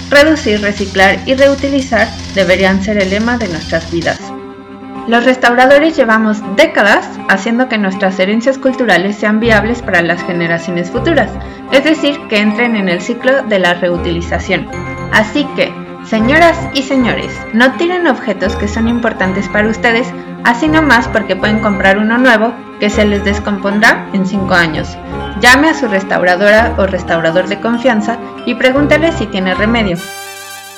reducir, 0.08 0.62
reciclar 0.62 1.18
y 1.26 1.34
reutilizar 1.34 2.08
deberían 2.34 2.82
ser 2.82 2.96
el 2.98 3.10
lema 3.10 3.36
de 3.36 3.48
nuestras 3.48 3.90
vidas. 3.90 4.23
Los 5.06 5.24
restauradores 5.24 5.96
llevamos 5.96 6.42
décadas 6.56 7.08
haciendo 7.28 7.68
que 7.68 7.78
nuestras 7.78 8.18
herencias 8.18 8.58
culturales 8.58 9.16
sean 9.16 9.38
viables 9.38 9.82
para 9.82 10.02
las 10.02 10.22
generaciones 10.22 10.90
futuras, 10.90 11.30
es 11.72 11.84
decir, 11.84 12.18
que 12.28 12.40
entren 12.40 12.76
en 12.76 12.88
el 12.88 13.00
ciclo 13.00 13.42
de 13.42 13.58
la 13.58 13.74
reutilización. 13.74 14.68
Así 15.12 15.46
que, 15.56 15.72
Señoras 16.04 16.58
y 16.74 16.82
señores, 16.82 17.32
no 17.54 17.72
tiren 17.72 18.06
objetos 18.06 18.56
que 18.56 18.68
son 18.68 18.88
importantes 18.88 19.48
para 19.48 19.68
ustedes, 19.68 20.06
así 20.44 20.68
nomás 20.68 21.08
porque 21.08 21.34
pueden 21.34 21.60
comprar 21.60 21.96
uno 21.96 22.18
nuevo 22.18 22.52
que 22.78 22.90
se 22.90 23.06
les 23.06 23.24
descompondrá 23.24 24.06
en 24.12 24.26
5 24.26 24.52
años. 24.52 24.98
Llame 25.40 25.70
a 25.70 25.74
su 25.74 25.88
restauradora 25.88 26.74
o 26.76 26.86
restaurador 26.86 27.48
de 27.48 27.58
confianza 27.58 28.18
y 28.44 28.54
pregúntele 28.54 29.12
si 29.12 29.26
tiene 29.26 29.54
remedio. 29.54 29.96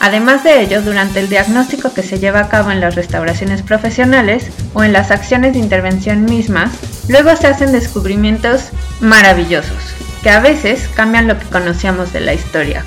Además 0.01 0.45
de 0.45 0.61
ello, 0.61 0.83
durante 0.83 1.21
el 1.21 1.29
diagnóstico 1.29 1.93
que 1.93 2.03
se 2.03 2.19
lleva 2.19 2.41
a 2.41 2.49
cabo 2.49 2.71
en 2.71 2.81
las 2.81 2.95
restauraciones 2.95 3.63
profesionales 3.63 4.51
o 4.75 4.85
en 4.85 4.93
las 4.93 5.11
acciones 5.11 5.55
de 5.55 5.59
intervención 5.59 6.25
mismas, 6.25 6.71
luego 7.09 7.35
se 7.37 7.47
hacen 7.47 7.73
descubrimientos 7.73 8.71
maravillosos, 9.01 9.95
que 10.23 10.31
a 10.31 10.41
veces 10.41 10.89
cambian 10.95 11.27
lo 11.27 11.39
que 11.39 11.47
conocíamos 11.47 12.13
de 12.13 12.21
la 12.21 12.35
historia. 12.35 12.85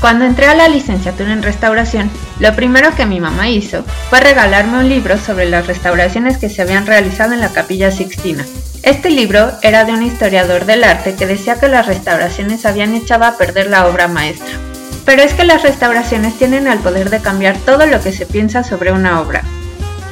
Cuando 0.00 0.24
entré 0.24 0.46
a 0.46 0.54
la 0.54 0.68
licenciatura 0.68 1.32
en 1.32 1.42
restauración, 1.42 2.10
lo 2.38 2.56
primero 2.56 2.94
que 2.96 3.04
mi 3.04 3.20
mamá 3.20 3.50
hizo 3.50 3.84
fue 4.08 4.20
regalarme 4.20 4.78
un 4.78 4.88
libro 4.88 5.18
sobre 5.18 5.48
las 5.48 5.66
restauraciones 5.66 6.38
que 6.38 6.48
se 6.48 6.62
habían 6.62 6.86
realizado 6.86 7.34
en 7.34 7.40
la 7.40 7.52
capilla 7.52 7.90
Sixtina. 7.90 8.46
Este 8.82 9.10
libro 9.10 9.52
era 9.60 9.84
de 9.84 9.92
un 9.92 10.02
historiador 10.02 10.64
del 10.64 10.84
arte 10.84 11.14
que 11.16 11.26
decía 11.26 11.60
que 11.60 11.68
las 11.68 11.86
restauraciones 11.86 12.64
habían 12.64 12.94
echado 12.94 13.26
a 13.26 13.36
perder 13.36 13.68
la 13.68 13.86
obra 13.86 14.08
maestra. 14.08 14.69
Pero 15.10 15.22
es 15.22 15.34
que 15.34 15.42
las 15.42 15.62
restauraciones 15.62 16.38
tienen 16.38 16.68
el 16.68 16.78
poder 16.78 17.10
de 17.10 17.18
cambiar 17.18 17.58
todo 17.58 17.84
lo 17.84 18.00
que 18.00 18.12
se 18.12 18.26
piensa 18.26 18.62
sobre 18.62 18.92
una 18.92 19.20
obra. 19.20 19.42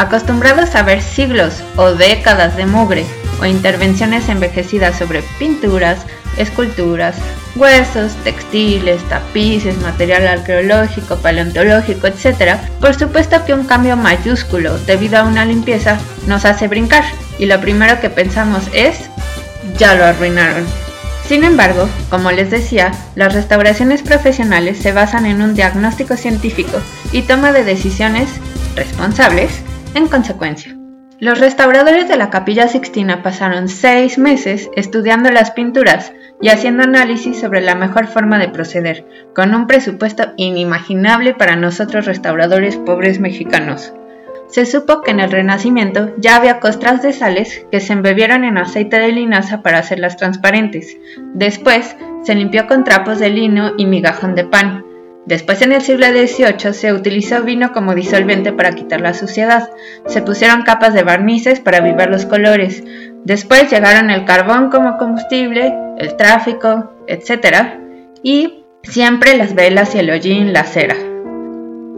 Acostumbrados 0.00 0.74
a 0.74 0.82
ver 0.82 1.02
siglos 1.02 1.62
o 1.76 1.92
décadas 1.92 2.56
de 2.56 2.66
mugre 2.66 3.06
o 3.40 3.46
intervenciones 3.46 4.28
envejecidas 4.28 4.98
sobre 4.98 5.22
pinturas, 5.38 6.00
esculturas, 6.36 7.14
huesos, 7.54 8.10
textiles, 8.24 9.00
tapices, 9.08 9.78
material 9.82 10.26
arqueológico, 10.26 11.14
paleontológico, 11.18 12.08
etc., 12.08 12.56
por 12.80 12.98
supuesto 12.98 13.44
que 13.44 13.54
un 13.54 13.66
cambio 13.66 13.96
mayúsculo 13.96 14.78
debido 14.78 15.18
a 15.18 15.22
una 15.22 15.44
limpieza 15.44 15.96
nos 16.26 16.44
hace 16.44 16.66
brincar 16.66 17.04
y 17.38 17.46
lo 17.46 17.60
primero 17.60 18.00
que 18.00 18.10
pensamos 18.10 18.64
es, 18.72 18.98
ya 19.78 19.94
lo 19.94 20.04
arruinaron. 20.04 20.87
Sin 21.28 21.44
embargo, 21.44 21.90
como 22.08 22.30
les 22.30 22.50
decía, 22.50 22.90
las 23.14 23.34
restauraciones 23.34 24.02
profesionales 24.02 24.78
se 24.78 24.92
basan 24.92 25.26
en 25.26 25.42
un 25.42 25.54
diagnóstico 25.54 26.16
científico 26.16 26.78
y 27.12 27.20
toma 27.20 27.52
de 27.52 27.64
decisiones 27.64 28.30
responsables 28.74 29.62
en 29.94 30.08
consecuencia. 30.08 30.74
Los 31.20 31.38
restauradores 31.38 32.08
de 32.08 32.16
la 32.16 32.30
capilla 32.30 32.66
Sixtina 32.66 33.22
pasaron 33.22 33.68
seis 33.68 34.16
meses 34.16 34.70
estudiando 34.74 35.30
las 35.30 35.50
pinturas 35.50 36.14
y 36.40 36.48
haciendo 36.48 36.84
análisis 36.84 37.38
sobre 37.38 37.60
la 37.60 37.74
mejor 37.74 38.06
forma 38.06 38.38
de 38.38 38.48
proceder, 38.48 39.04
con 39.34 39.54
un 39.54 39.66
presupuesto 39.66 40.32
inimaginable 40.38 41.34
para 41.34 41.56
nosotros 41.56 42.06
restauradores 42.06 42.78
pobres 42.78 43.20
mexicanos. 43.20 43.92
Se 44.48 44.64
supo 44.64 45.02
que 45.02 45.10
en 45.10 45.20
el 45.20 45.30
Renacimiento 45.30 46.14
ya 46.16 46.36
había 46.36 46.58
costras 46.58 47.02
de 47.02 47.12
sales 47.12 47.66
que 47.70 47.80
se 47.80 47.92
embebieron 47.92 48.44
en 48.44 48.58
aceite 48.58 48.98
de 48.98 49.12
linaza 49.12 49.62
para 49.62 49.78
hacerlas 49.78 50.16
transparentes. 50.16 50.96
Después 51.34 51.96
se 52.24 52.34
limpió 52.34 52.66
con 52.66 52.84
trapos 52.84 53.18
de 53.18 53.28
lino 53.28 53.72
y 53.76 53.86
migajón 53.86 54.34
de 54.34 54.44
pan. 54.44 54.84
Después 55.26 55.60
en 55.60 55.72
el 55.72 55.82
siglo 55.82 56.06
XVIII 56.06 56.72
se 56.72 56.94
utilizó 56.94 57.42
vino 57.42 57.72
como 57.72 57.94
disolvente 57.94 58.52
para 58.52 58.72
quitar 58.72 59.02
la 59.02 59.12
suciedad. 59.12 59.68
Se 60.06 60.22
pusieron 60.22 60.62
capas 60.62 60.94
de 60.94 61.02
barnices 61.02 61.60
para 61.60 61.78
avivar 61.78 62.08
los 62.08 62.24
colores. 62.24 62.82
Después 63.24 63.70
llegaron 63.70 64.08
el 64.08 64.24
carbón 64.24 64.70
como 64.70 64.96
combustible, 64.96 65.74
el 65.98 66.16
tráfico, 66.16 66.94
etc. 67.06 67.74
Y 68.22 68.64
siempre 68.82 69.36
las 69.36 69.54
velas 69.54 69.94
y 69.94 69.98
el 69.98 70.08
hollín, 70.08 70.54
la 70.54 70.64
cera. 70.64 70.96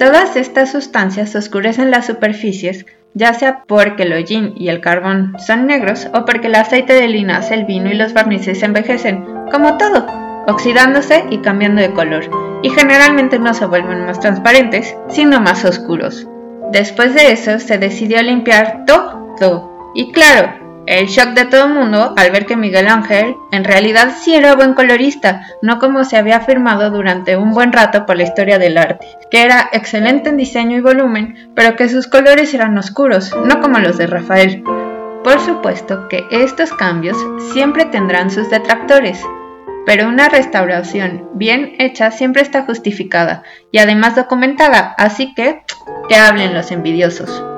Todas 0.01 0.35
estas 0.35 0.73
sustancias 0.73 1.37
oscurecen 1.37 1.91
las 1.91 2.07
superficies, 2.07 2.87
ya 3.13 3.35
sea 3.35 3.65
porque 3.67 4.05
el 4.05 4.15
hollín 4.15 4.55
y 4.57 4.71
el 4.71 4.81
carbón 4.81 5.37
son 5.47 5.67
negros 5.67 6.09
o 6.15 6.25
porque 6.25 6.47
el 6.47 6.55
aceite 6.55 6.95
de 6.95 7.07
linaza, 7.07 7.53
el 7.53 7.67
vino 7.67 7.91
y 7.91 7.95
los 7.95 8.15
barnices 8.15 8.63
envejecen, 8.63 9.27
como 9.53 9.77
todo, 9.77 10.07
oxidándose 10.47 11.27
y 11.29 11.37
cambiando 11.41 11.83
de 11.83 11.93
color, 11.93 12.31
y 12.63 12.71
generalmente 12.71 13.39
no 13.39 13.53
se 13.53 13.67
vuelven 13.67 14.07
más 14.07 14.19
transparentes, 14.21 14.97
sino 15.11 15.39
más 15.39 15.67
oscuros. 15.67 16.27
Después 16.73 17.13
de 17.13 17.33
eso 17.33 17.59
se 17.59 17.77
decidió 17.77 18.23
limpiar 18.23 18.87
todo, 18.87 19.93
y 19.95 20.13
claro, 20.13 20.70
el 20.87 21.07
shock 21.07 21.31
de 21.31 21.45
todo 21.45 21.67
el 21.67 21.75
mundo 21.75 22.15
al 22.17 22.31
ver 22.31 22.47
que 22.47 22.57
Miguel 22.57 22.89
Ángel 22.89 23.37
en 23.53 23.65
realidad 23.65 24.13
sí 24.19 24.35
era 24.35 24.55
buen 24.55 24.75
colorista, 24.75 25.47
no 25.63 25.79
como 25.79 26.05
se 26.05 26.17
había 26.17 26.39
afirmado 26.39 26.91
durante 26.91 27.37
un 27.37 27.53
buen 27.53 27.73
rato 27.73 28.07
por 28.07 28.17
la 28.17 28.25
historia 28.25 28.59
del 28.59 28.79
arte, 28.79 29.07
que 29.31 29.43
era 29.43 29.69
excelente 29.73 30.31
en 30.31 30.37
diseño 30.37 30.77
y 30.77 30.81
volumen, 30.81 31.51
pero 31.55 31.77
que 31.77 31.89
sus 31.89 32.07
colores 32.07 32.53
eran 32.55 32.77
oscuros, 32.79 33.35
no 33.45 33.61
como 33.61 33.79
los 33.79 33.99
de 33.99 34.07
Rafael. 34.07 34.65
Por 35.23 35.39
supuesto 35.41 36.09
que 36.09 36.25
estos 36.31 36.73
cambios 36.73 37.17
siempre 37.53 37.85
tendrán 37.85 38.31
sus 38.31 38.49
detractores, 38.51 39.23
pero 39.85 40.09
una 40.09 40.29
restauración 40.29 41.29
bien 41.35 41.75
hecha 41.79 42.11
siempre 42.11 42.43
está 42.43 42.63
justificada 42.63 43.43
y 43.71 43.79
además 43.79 44.17
documentada, 44.17 44.95
así 44.97 45.35
que 45.35 45.63
que 46.09 46.17
hablen 46.17 46.55
los 46.55 46.71
envidiosos. 46.71 47.50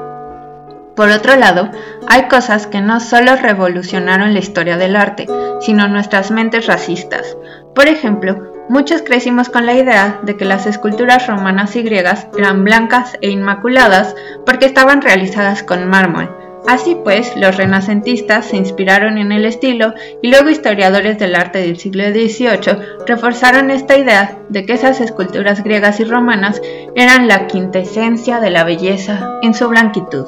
Por 0.96 1.08
otro 1.08 1.36
lado, 1.36 1.70
hay 2.06 2.28
cosas 2.28 2.66
que 2.66 2.80
no 2.80 3.00
solo 3.00 3.36
revolucionaron 3.36 4.34
la 4.34 4.40
historia 4.40 4.76
del 4.76 4.96
arte, 4.96 5.26
sino 5.60 5.88
nuestras 5.88 6.30
mentes 6.30 6.66
racistas. 6.66 7.36
Por 7.74 7.88
ejemplo, 7.88 8.52
muchos 8.68 9.02
crecimos 9.02 9.48
con 9.48 9.64
la 9.64 9.74
idea 9.74 10.20
de 10.22 10.36
que 10.36 10.44
las 10.44 10.66
esculturas 10.66 11.26
romanas 11.26 11.76
y 11.76 11.82
griegas 11.82 12.26
eran 12.36 12.64
blancas 12.64 13.16
e 13.22 13.30
inmaculadas 13.30 14.14
porque 14.44 14.66
estaban 14.66 15.00
realizadas 15.00 15.62
con 15.62 15.88
mármol. 15.88 16.36
Así 16.68 16.96
pues, 17.02 17.36
los 17.36 17.56
renacentistas 17.56 18.46
se 18.46 18.56
inspiraron 18.56 19.18
en 19.18 19.32
el 19.32 19.46
estilo 19.46 19.94
y 20.22 20.30
luego 20.30 20.50
historiadores 20.50 21.18
del 21.18 21.34
arte 21.34 21.58
del 21.58 21.78
siglo 21.78 22.04
XVIII 22.04 23.04
reforzaron 23.06 23.70
esta 23.70 23.96
idea 23.96 24.38
de 24.48 24.64
que 24.64 24.74
esas 24.74 25.00
esculturas 25.00 25.64
griegas 25.64 25.98
y 26.00 26.04
romanas 26.04 26.60
eran 26.94 27.26
la 27.26 27.46
quintesencia 27.48 28.38
de 28.38 28.50
la 28.50 28.62
belleza 28.62 29.40
en 29.42 29.54
su 29.54 29.68
blanquitud. 29.68 30.26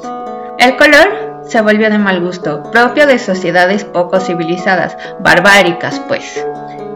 El 0.57 0.77
color 0.77 1.41
se 1.47 1.61
volvió 1.61 1.89
de 1.89 1.97
mal 1.97 2.21
gusto, 2.21 2.63
propio 2.71 3.07
de 3.07 3.19
sociedades 3.19 3.83
poco 3.83 4.19
civilizadas, 4.19 4.97
barbáricas 5.19 6.01
pues. 6.07 6.45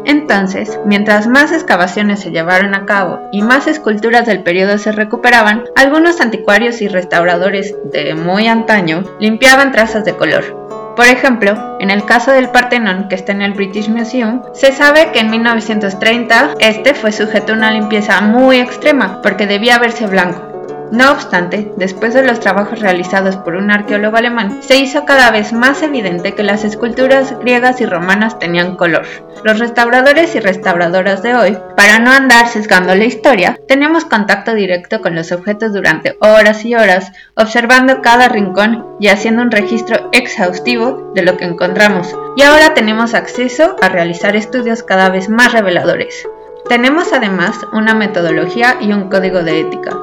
Entonces, 0.06 0.80
mientras 0.86 1.28
más 1.28 1.52
excavaciones 1.52 2.22
se 2.22 2.32
llevaron 2.32 2.74
a 2.74 2.86
cabo 2.86 3.20
y 3.32 3.42
más 3.42 3.68
esculturas 3.68 4.26
del 4.26 4.42
periodo 4.42 4.78
se 4.78 4.92
recuperaban, 4.92 5.66
algunos 5.76 6.22
anticuarios 6.22 6.82
y 6.82 6.88
restauradores 6.88 7.76
de 7.92 8.16
muy 8.16 8.48
antaño 8.48 9.04
limpiaban 9.20 9.72
trazas 9.72 10.06
de 10.06 10.16
color. 10.16 10.70
Por 10.96 11.06
ejemplo, 11.06 11.78
en 11.80 11.92
el 11.92 12.06
caso 12.06 12.32
del 12.32 12.50
Partenón 12.50 13.08
que 13.08 13.16
está 13.16 13.32
en 13.34 13.42
el 13.42 13.54
British 13.54 13.88
Museum, 13.88 14.42
se 14.54 14.72
sabe 14.72 15.12
que 15.12 15.20
en 15.20 15.30
1930 15.30 16.56
este 16.60 16.94
fue 16.94 17.12
sujeto 17.12 17.54
a 17.54 17.56
una 17.56 17.72
limpieza 17.72 18.20
muy 18.22 18.58
extrema 18.58 19.22
porque 19.22 19.48
debía 19.48 19.80
verse 19.80 20.08
blanco. 20.08 20.49
No 20.92 21.12
obstante, 21.12 21.72
después 21.78 22.16
de 22.16 22.24
los 22.24 22.40
trabajos 22.40 22.80
realizados 22.80 23.36
por 23.36 23.56
un 23.56 23.70
arqueólogo 23.70 24.18
alemán, 24.18 24.58
se 24.62 24.78
hizo 24.78 25.06
cada 25.06 25.30
vez 25.30 25.54
más 25.54 25.84
evidente 25.84 26.34
que 26.34 26.42
las 26.42 26.64
esculturas 26.64 27.38
griegas 27.40 27.80
y 27.80 27.86
romanas 27.86 28.40
tenían 28.40 28.76
color. 28.76 29.06
Los 29.44 29.60
restauradores 29.60 30.34
y 30.34 30.40
restauradoras 30.40 31.22
de 31.22 31.36
hoy, 31.36 31.58
para 31.78 32.00
no 32.00 32.12
andar 32.12 32.48
sesgando 32.48 32.96
la 32.96 33.06
historia, 33.06 33.60
tenemos 33.68 34.06
contacto 34.06 34.56
directo 34.56 35.00
con 35.02 35.14
los 35.14 35.32
objetos 35.32 35.74
durante 35.74 36.18
horas 36.22 36.66
y 36.66 36.74
horas, 36.74 37.12
observando 37.36 38.02
cada 38.02 38.28
rincón 38.28 38.88
y 39.00 39.10
haciendo 39.10 39.44
un 39.44 39.52
registro 39.52 40.10
exhaustivo 40.12 41.12
de 41.14 41.22
lo 41.22 41.38
que 41.38 41.46
encontramos. 41.46 42.18
Y 42.36 42.42
ahora 42.42 42.74
tenemos 42.74 43.14
acceso 43.14 43.76
a 43.80 43.90
realizar 43.90 44.36
estudios 44.36 44.82
cada 44.82 45.10
vez 45.10 45.30
más 45.30 45.54
reveladores. 45.54 46.28
Tenemos 46.68 47.14
además 47.14 47.56
una 47.74 47.94
metodología 47.94 48.78
y 48.82 48.92
un 48.92 49.08
código 49.10 49.44
de 49.44 49.60
ética. 49.60 49.96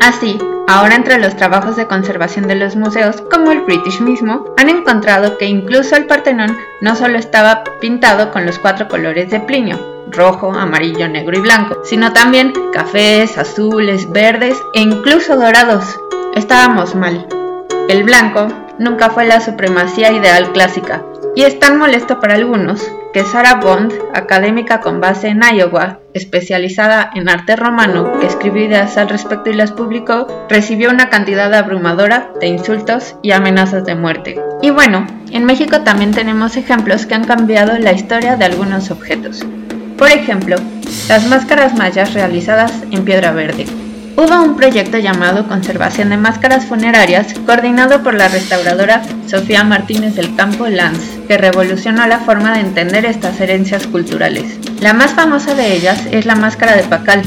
Así, 0.00 0.38
ahora 0.66 0.94
entre 0.94 1.18
los 1.18 1.36
trabajos 1.36 1.76
de 1.76 1.86
conservación 1.86 2.48
de 2.48 2.54
los 2.54 2.74
museos, 2.74 3.22
como 3.30 3.52
el 3.52 3.60
British 3.60 4.00
mismo, 4.00 4.46
han 4.56 4.70
encontrado 4.70 5.36
que 5.36 5.44
incluso 5.44 5.94
el 5.94 6.06
Partenón 6.06 6.56
no 6.80 6.96
solo 6.96 7.18
estaba 7.18 7.64
pintado 7.80 8.30
con 8.30 8.46
los 8.46 8.58
cuatro 8.58 8.88
colores 8.88 9.30
de 9.30 9.40
Plinio, 9.40 9.78
rojo, 10.10 10.52
amarillo, 10.52 11.06
negro 11.06 11.36
y 11.36 11.40
blanco, 11.40 11.76
sino 11.84 12.12
también 12.12 12.52
cafés, 12.72 13.36
azules, 13.36 14.10
verdes 14.10 14.56
e 14.72 14.80
incluso 14.80 15.36
dorados. 15.36 16.00
Estábamos 16.34 16.94
mal. 16.94 17.26
El 17.88 18.02
blanco 18.04 18.48
nunca 18.78 19.10
fue 19.10 19.26
la 19.26 19.40
supremacía 19.40 20.12
ideal 20.12 20.52
clásica, 20.52 21.04
y 21.34 21.42
es 21.42 21.58
tan 21.58 21.78
molesto 21.78 22.20
para 22.20 22.34
algunos 22.34 22.90
que 23.12 23.24
Sarah 23.24 23.56
Bond, 23.56 23.92
académica 24.14 24.80
con 24.80 25.00
base 25.00 25.28
en 25.28 25.40
Iowa, 25.42 25.98
especializada 26.14 27.10
en 27.14 27.28
arte 27.28 27.56
romano, 27.56 28.20
que 28.20 28.26
escribió 28.26 28.64
ideas 28.64 28.96
al 28.96 29.08
respecto 29.08 29.50
y 29.50 29.54
las 29.54 29.72
publicó, 29.72 30.46
recibió 30.48 30.90
una 30.90 31.10
cantidad 31.10 31.52
abrumadora 31.52 32.30
de 32.40 32.46
insultos 32.46 33.16
y 33.22 33.32
amenazas 33.32 33.84
de 33.84 33.94
muerte. 33.94 34.40
Y 34.62 34.70
bueno, 34.70 35.06
en 35.30 35.44
México 35.44 35.80
también 35.80 36.12
tenemos 36.12 36.56
ejemplos 36.56 37.06
que 37.06 37.14
han 37.14 37.24
cambiado 37.24 37.78
la 37.78 37.92
historia 37.92 38.36
de 38.36 38.44
algunos 38.44 38.90
objetos. 38.90 39.44
Por 39.98 40.08
ejemplo, 40.08 40.56
las 41.08 41.26
máscaras 41.26 41.76
mayas 41.76 42.14
realizadas 42.14 42.72
en 42.90 43.04
piedra 43.04 43.32
verde. 43.32 43.66
Hubo 44.16 44.42
un 44.42 44.56
proyecto 44.56 44.98
llamado 44.98 45.46
Conservación 45.48 46.10
de 46.10 46.16
Máscaras 46.16 46.66
Funerarias, 46.66 47.34
coordinado 47.46 48.02
por 48.02 48.14
la 48.14 48.28
restauradora 48.28 49.02
Sofía 49.26 49.64
Martínez 49.64 50.14
del 50.14 50.34
Campo 50.34 50.66
Lanz, 50.66 51.00
que 51.26 51.38
revolucionó 51.38 52.06
la 52.06 52.18
forma 52.18 52.52
de 52.52 52.60
entender 52.60 53.04
estas 53.04 53.40
herencias 53.40 53.86
culturales. 53.86 54.58
La 54.80 54.92
más 54.92 55.12
famosa 55.12 55.54
de 55.54 55.74
ellas 55.74 56.06
es 56.10 56.26
la 56.26 56.34
máscara 56.34 56.76
de 56.76 56.82
Pacal. 56.82 57.22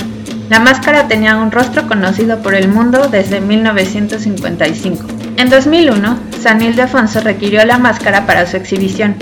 La 0.49 0.59
máscara 0.59 1.07
tenía 1.07 1.37
un 1.37 1.51
rostro 1.51 1.87
conocido 1.87 2.41
por 2.41 2.53
el 2.53 2.67
mundo 2.67 3.07
desde 3.07 3.39
1955. 3.39 5.05
En 5.37 5.49
2001, 5.49 6.19
San 6.41 6.61
Ildefonso 6.61 7.21
requirió 7.21 7.65
la 7.65 7.79
máscara 7.79 8.27
para 8.27 8.45
su 8.45 8.57
exhibición, 8.57 9.15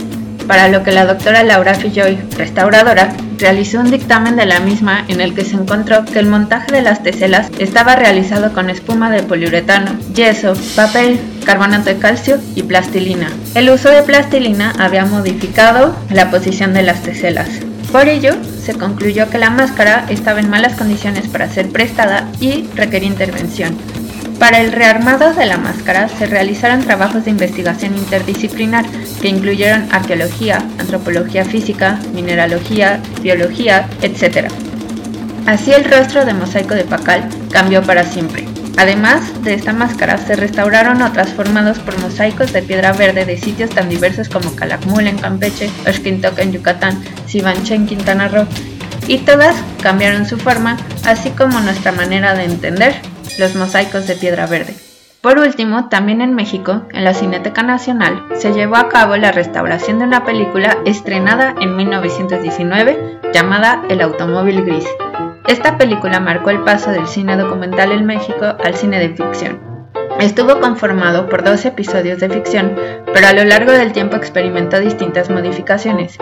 para 0.47 0.67
lo 0.67 0.83
que 0.83 0.91
la 0.91 1.05
doctora 1.05 1.43
Laura 1.43 1.73
Filloy, 1.73 2.17
restauradora, 2.37 3.13
realizó 3.37 3.79
un 3.79 3.91
dictamen 3.91 4.35
de 4.35 4.45
la 4.45 4.59
misma 4.59 5.05
en 5.07 5.21
el 5.21 5.33
que 5.33 5.43
se 5.43 5.55
encontró 5.55 6.05
que 6.05 6.19
el 6.19 6.27
montaje 6.27 6.71
de 6.71 6.81
las 6.81 7.03
teselas 7.03 7.49
estaba 7.59 7.95
realizado 7.95 8.53
con 8.53 8.69
espuma 8.69 9.09
de 9.09 9.23
poliuretano, 9.23 9.91
yeso, 10.13 10.53
papel, 10.75 11.19
carbonato 11.45 11.85
de 11.85 11.97
calcio 11.97 12.37
y 12.55 12.63
plastilina. 12.63 13.31
El 13.55 13.69
uso 13.69 13.89
de 13.89 14.03
plastilina 14.03 14.73
había 14.77 15.05
modificado 15.05 15.95
la 16.09 16.29
posición 16.29 16.73
de 16.73 16.83
las 16.83 17.01
teselas. 17.01 17.49
Por 17.91 18.07
ello, 18.07 18.35
se 18.63 18.75
concluyó 18.75 19.29
que 19.29 19.37
la 19.37 19.49
máscara 19.49 20.05
estaba 20.09 20.39
en 20.39 20.49
malas 20.49 20.77
condiciones 20.77 21.27
para 21.27 21.49
ser 21.49 21.69
prestada 21.69 22.29
y 22.39 22.65
requería 22.75 23.09
intervención. 23.09 23.75
Para 24.41 24.59
el 24.59 24.71
rearmado 24.71 25.35
de 25.35 25.45
la 25.45 25.57
máscara 25.57 26.09
se 26.09 26.25
realizaron 26.25 26.81
trabajos 26.81 27.25
de 27.25 27.29
investigación 27.29 27.95
interdisciplinar 27.95 28.83
que 29.21 29.27
incluyeron 29.27 29.87
arqueología, 29.91 30.57
antropología 30.79 31.45
física, 31.45 31.99
mineralogía, 32.15 32.99
biología, 33.21 33.87
etc. 34.01 34.51
Así 35.45 35.71
el 35.71 35.85
rostro 35.85 36.25
de 36.25 36.33
mosaico 36.33 36.73
de 36.73 36.85
Pacal 36.85 37.29
cambió 37.51 37.83
para 37.83 38.03
siempre. 38.03 38.47
Además 38.77 39.21
de 39.43 39.53
esta 39.53 39.73
máscara, 39.73 40.17
se 40.17 40.35
restauraron 40.35 41.03
otras 41.03 41.29
formados 41.29 41.77
por 41.77 41.99
mosaicos 41.99 42.51
de 42.51 42.63
piedra 42.63 42.93
verde 42.93 43.25
de 43.25 43.37
sitios 43.37 43.69
tan 43.69 43.89
diversos 43.89 44.27
como 44.27 44.55
Calakmul 44.55 45.05
en 45.05 45.19
Campeche, 45.19 45.69
Oshkintok 45.87 46.39
en 46.39 46.51
Yucatán, 46.51 46.99
Sivanché 47.27 47.75
en 47.75 47.85
Quintana 47.85 48.27
Roo, 48.27 48.47
y 49.07 49.19
todas 49.19 49.55
cambiaron 49.83 50.25
su 50.25 50.37
forma, 50.37 50.77
así 51.05 51.29
como 51.29 51.59
nuestra 51.59 51.91
manera 51.91 52.33
de 52.33 52.45
entender 52.45 53.10
los 53.39 53.55
mosaicos 53.55 54.07
de 54.07 54.15
piedra 54.15 54.47
verde. 54.47 54.75
Por 55.21 55.37
último, 55.37 55.87
también 55.87 56.21
en 56.21 56.33
México, 56.33 56.87
en 56.91 57.03
la 57.03 57.13
Cineteca 57.13 57.61
Nacional, 57.61 58.25
se 58.35 58.53
llevó 58.53 58.77
a 58.77 58.89
cabo 58.89 59.17
la 59.17 59.31
restauración 59.31 59.99
de 59.99 60.05
una 60.05 60.25
película 60.25 60.79
estrenada 60.85 61.53
en 61.61 61.75
1919 61.75 63.19
llamada 63.31 63.83
El 63.87 64.01
Automóvil 64.01 64.63
Gris. 64.63 64.87
Esta 65.47 65.77
película 65.77 66.19
marcó 66.19 66.49
el 66.49 66.63
paso 66.63 66.91
del 66.91 67.07
cine 67.07 67.37
documental 67.37 67.91
en 67.91 68.05
México 68.05 68.55
al 68.63 68.75
cine 68.75 68.99
de 68.99 69.09
ficción. 69.09 69.59
Estuvo 70.19 70.59
conformado 70.59 71.29
por 71.29 71.43
dos 71.43 71.65
episodios 71.65 72.19
de 72.19 72.29
ficción, 72.29 72.75
pero 73.13 73.27
a 73.27 73.33
lo 73.33 73.43
largo 73.43 73.71
del 73.71 73.91
tiempo 73.91 74.15
experimentó 74.15 74.79
distintas 74.79 75.29
modificaciones. 75.29 76.17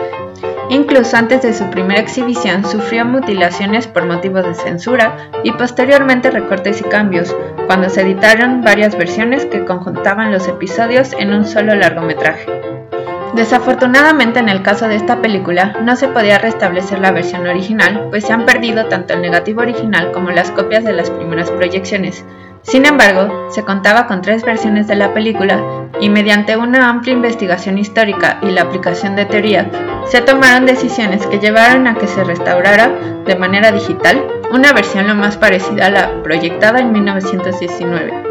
Incluso 0.69 1.17
antes 1.17 1.41
de 1.41 1.53
su 1.53 1.67
primera 1.71 1.99
exhibición 1.99 2.63
sufrió 2.63 3.03
mutilaciones 3.03 3.88
por 3.88 4.05
motivos 4.05 4.45
de 4.45 4.53
censura 4.53 5.32
y 5.43 5.51
posteriormente 5.51 6.29
recortes 6.29 6.82
y 6.82 6.84
cambios, 6.84 7.36
cuando 7.65 7.89
se 7.89 8.01
editaron 8.01 8.62
varias 8.62 8.95
versiones 8.95 9.45
que 9.45 9.65
conjuntaban 9.65 10.32
los 10.32 10.47
episodios 10.47 11.13
en 11.13 11.34
un 11.34 11.45
solo 11.45 11.73
largometraje. 11.73 12.88
Desafortunadamente 13.33 14.39
en 14.39 14.49
el 14.49 14.63
caso 14.63 14.87
de 14.87 14.95
esta 14.95 15.21
película 15.21 15.75
no 15.83 15.95
se 15.95 16.07
podía 16.07 16.39
restablecer 16.39 16.99
la 16.99 17.11
versión 17.11 17.45
original, 17.47 18.07
pues 18.09 18.25
se 18.25 18.33
han 18.33 18.45
perdido 18.45 18.85
tanto 18.85 19.13
el 19.13 19.21
negativo 19.21 19.61
original 19.61 20.11
como 20.11 20.31
las 20.31 20.51
copias 20.51 20.83
de 20.83 20.93
las 20.93 21.09
primeras 21.09 21.51
proyecciones, 21.51 22.25
sin 22.61 22.85
embargo, 22.85 23.49
se 23.49 23.63
contaba 23.63 24.05
con 24.05 24.21
tres 24.21 24.43
versiones 24.43 24.87
de 24.87 24.95
la 24.95 25.13
película 25.13 25.87
y 25.99 26.09
mediante 26.09 26.57
una 26.57 26.89
amplia 26.89 27.13
investigación 27.13 27.77
histórica 27.77 28.39
y 28.41 28.51
la 28.51 28.63
aplicación 28.63 29.15
de 29.15 29.25
teoría, 29.25 29.69
se 30.07 30.21
tomaron 30.21 30.65
decisiones 30.65 31.25
que 31.25 31.39
llevaron 31.39 31.87
a 31.87 31.95
que 31.95 32.07
se 32.07 32.23
restaurara 32.23 32.91
de 33.25 33.35
manera 33.35 33.71
digital 33.71 34.23
una 34.51 34.73
versión 34.73 35.07
lo 35.07 35.15
más 35.15 35.37
parecida 35.37 35.87
a 35.87 35.91
la 35.91 36.23
proyectada 36.23 36.79
en 36.79 36.91
1919. 36.91 38.28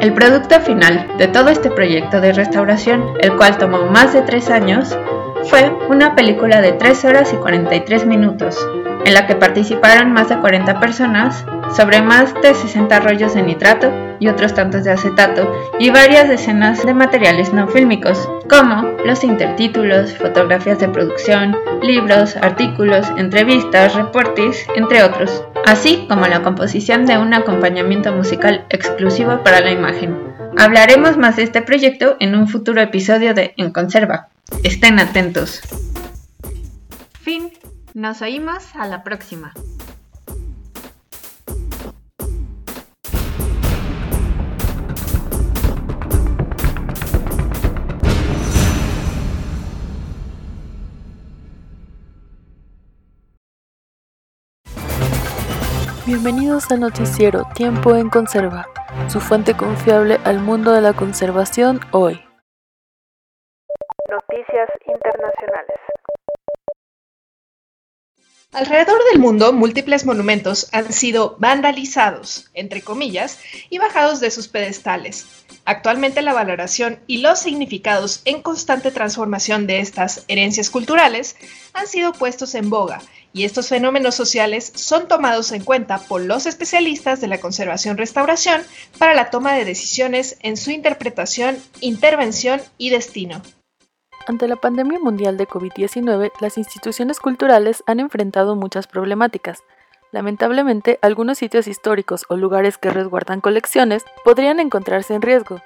El 0.00 0.14
producto 0.14 0.60
final 0.60 1.06
de 1.18 1.28
todo 1.28 1.50
este 1.50 1.70
proyecto 1.70 2.22
de 2.22 2.32
restauración, 2.32 3.04
el 3.20 3.36
cual 3.36 3.58
tomó 3.58 3.84
más 3.84 4.14
de 4.14 4.22
tres 4.22 4.48
años, 4.48 4.96
fue 5.44 5.70
una 5.90 6.14
película 6.14 6.62
de 6.62 6.72
3 6.72 7.04
horas 7.04 7.32
y 7.34 7.36
43 7.36 8.06
minutos, 8.06 8.56
en 9.04 9.12
la 9.12 9.26
que 9.26 9.34
participaron 9.34 10.12
más 10.12 10.30
de 10.30 10.38
40 10.38 10.80
personas 10.80 11.44
sobre 11.74 12.00
más 12.00 12.32
de 12.42 12.54
60 12.54 13.00
rollos 13.00 13.34
de 13.34 13.42
nitrato 13.42 13.92
y 14.18 14.28
otros 14.28 14.54
tantos 14.54 14.84
de 14.84 14.92
acetato 14.92 15.52
y 15.78 15.90
varias 15.90 16.28
decenas 16.28 16.84
de 16.84 16.94
materiales 16.94 17.52
no 17.52 17.68
fílmicos, 17.68 18.28
como 18.48 18.82
los 19.04 19.22
intertítulos, 19.22 20.16
fotografías 20.16 20.78
de 20.78 20.88
producción, 20.88 21.56
libros, 21.82 22.36
artículos, 22.36 23.10
entrevistas, 23.16 23.94
reportes, 23.94 24.66
entre 24.76 25.02
otros, 25.02 25.44
así 25.66 26.06
como 26.08 26.26
la 26.26 26.42
composición 26.42 27.06
de 27.06 27.18
un 27.18 27.34
acompañamiento 27.34 28.12
musical 28.12 28.66
exclusivo 28.70 29.42
para 29.42 29.60
la 29.60 29.70
imagen. 29.70 30.16
Hablaremos 30.58 31.16
más 31.16 31.36
de 31.36 31.44
este 31.44 31.62
proyecto 31.62 32.16
en 32.20 32.34
un 32.34 32.48
futuro 32.48 32.80
episodio 32.80 33.34
de 33.34 33.54
En 33.56 33.72
Conserva. 33.72 34.28
Estén 34.64 34.98
atentos. 34.98 35.60
Fin. 37.20 37.52
Nos 37.94 38.22
oímos 38.22 38.74
a 38.74 38.86
la 38.86 39.02
próxima. 39.02 39.52
Bienvenidos 56.12 56.68
al 56.72 56.80
noticiero 56.80 57.46
Tiempo 57.54 57.94
en 57.94 58.10
Conserva, 58.10 58.66
su 59.06 59.20
fuente 59.20 59.56
confiable 59.56 60.18
al 60.24 60.40
mundo 60.40 60.72
de 60.72 60.80
la 60.80 60.92
conservación 60.92 61.78
hoy. 61.92 62.20
Noticias 64.10 64.68
internacionales. 64.88 65.78
Alrededor 68.50 69.00
del 69.12 69.20
mundo, 69.20 69.52
múltiples 69.52 70.04
monumentos 70.04 70.68
han 70.72 70.92
sido 70.92 71.36
vandalizados, 71.38 72.50
entre 72.54 72.82
comillas, 72.82 73.38
y 73.68 73.78
bajados 73.78 74.18
de 74.18 74.32
sus 74.32 74.48
pedestales. 74.48 75.28
Actualmente 75.64 76.22
la 76.22 76.32
valoración 76.32 76.98
y 77.06 77.18
los 77.18 77.38
significados 77.38 78.22
en 78.24 78.42
constante 78.42 78.90
transformación 78.90 79.68
de 79.68 79.78
estas 79.78 80.24
herencias 80.26 80.70
culturales 80.70 81.36
han 81.72 81.86
sido 81.86 82.12
puestos 82.12 82.56
en 82.56 82.68
boga 82.68 83.00
y 83.32 83.44
estos 83.44 83.68
fenómenos 83.68 84.14
sociales 84.14 84.72
son 84.74 85.08
tomados 85.08 85.52
en 85.52 85.64
cuenta 85.64 85.98
por 85.98 86.20
los 86.22 86.46
especialistas 86.46 87.20
de 87.20 87.28
la 87.28 87.38
conservación-restauración 87.38 88.62
para 88.98 89.14
la 89.14 89.30
toma 89.30 89.54
de 89.54 89.64
decisiones 89.64 90.36
en 90.40 90.56
su 90.56 90.70
interpretación, 90.70 91.56
intervención 91.80 92.60
y 92.78 92.90
destino. 92.90 93.42
Ante 94.26 94.48
la 94.48 94.56
pandemia 94.56 94.98
mundial 94.98 95.36
de 95.36 95.48
COVID-19, 95.48 96.30
las 96.40 96.58
instituciones 96.58 97.18
culturales 97.20 97.82
han 97.86 98.00
enfrentado 98.00 98.54
muchas 98.54 98.86
problemáticas. 98.86 99.58
Lamentablemente, 100.12 100.98
algunos 101.02 101.38
sitios 101.38 101.68
históricos 101.68 102.24
o 102.28 102.36
lugares 102.36 102.78
que 102.78 102.90
resguardan 102.90 103.40
colecciones 103.40 104.04
podrían 104.24 104.60
encontrarse 104.60 105.14
en 105.14 105.22
riesgo, 105.22 105.62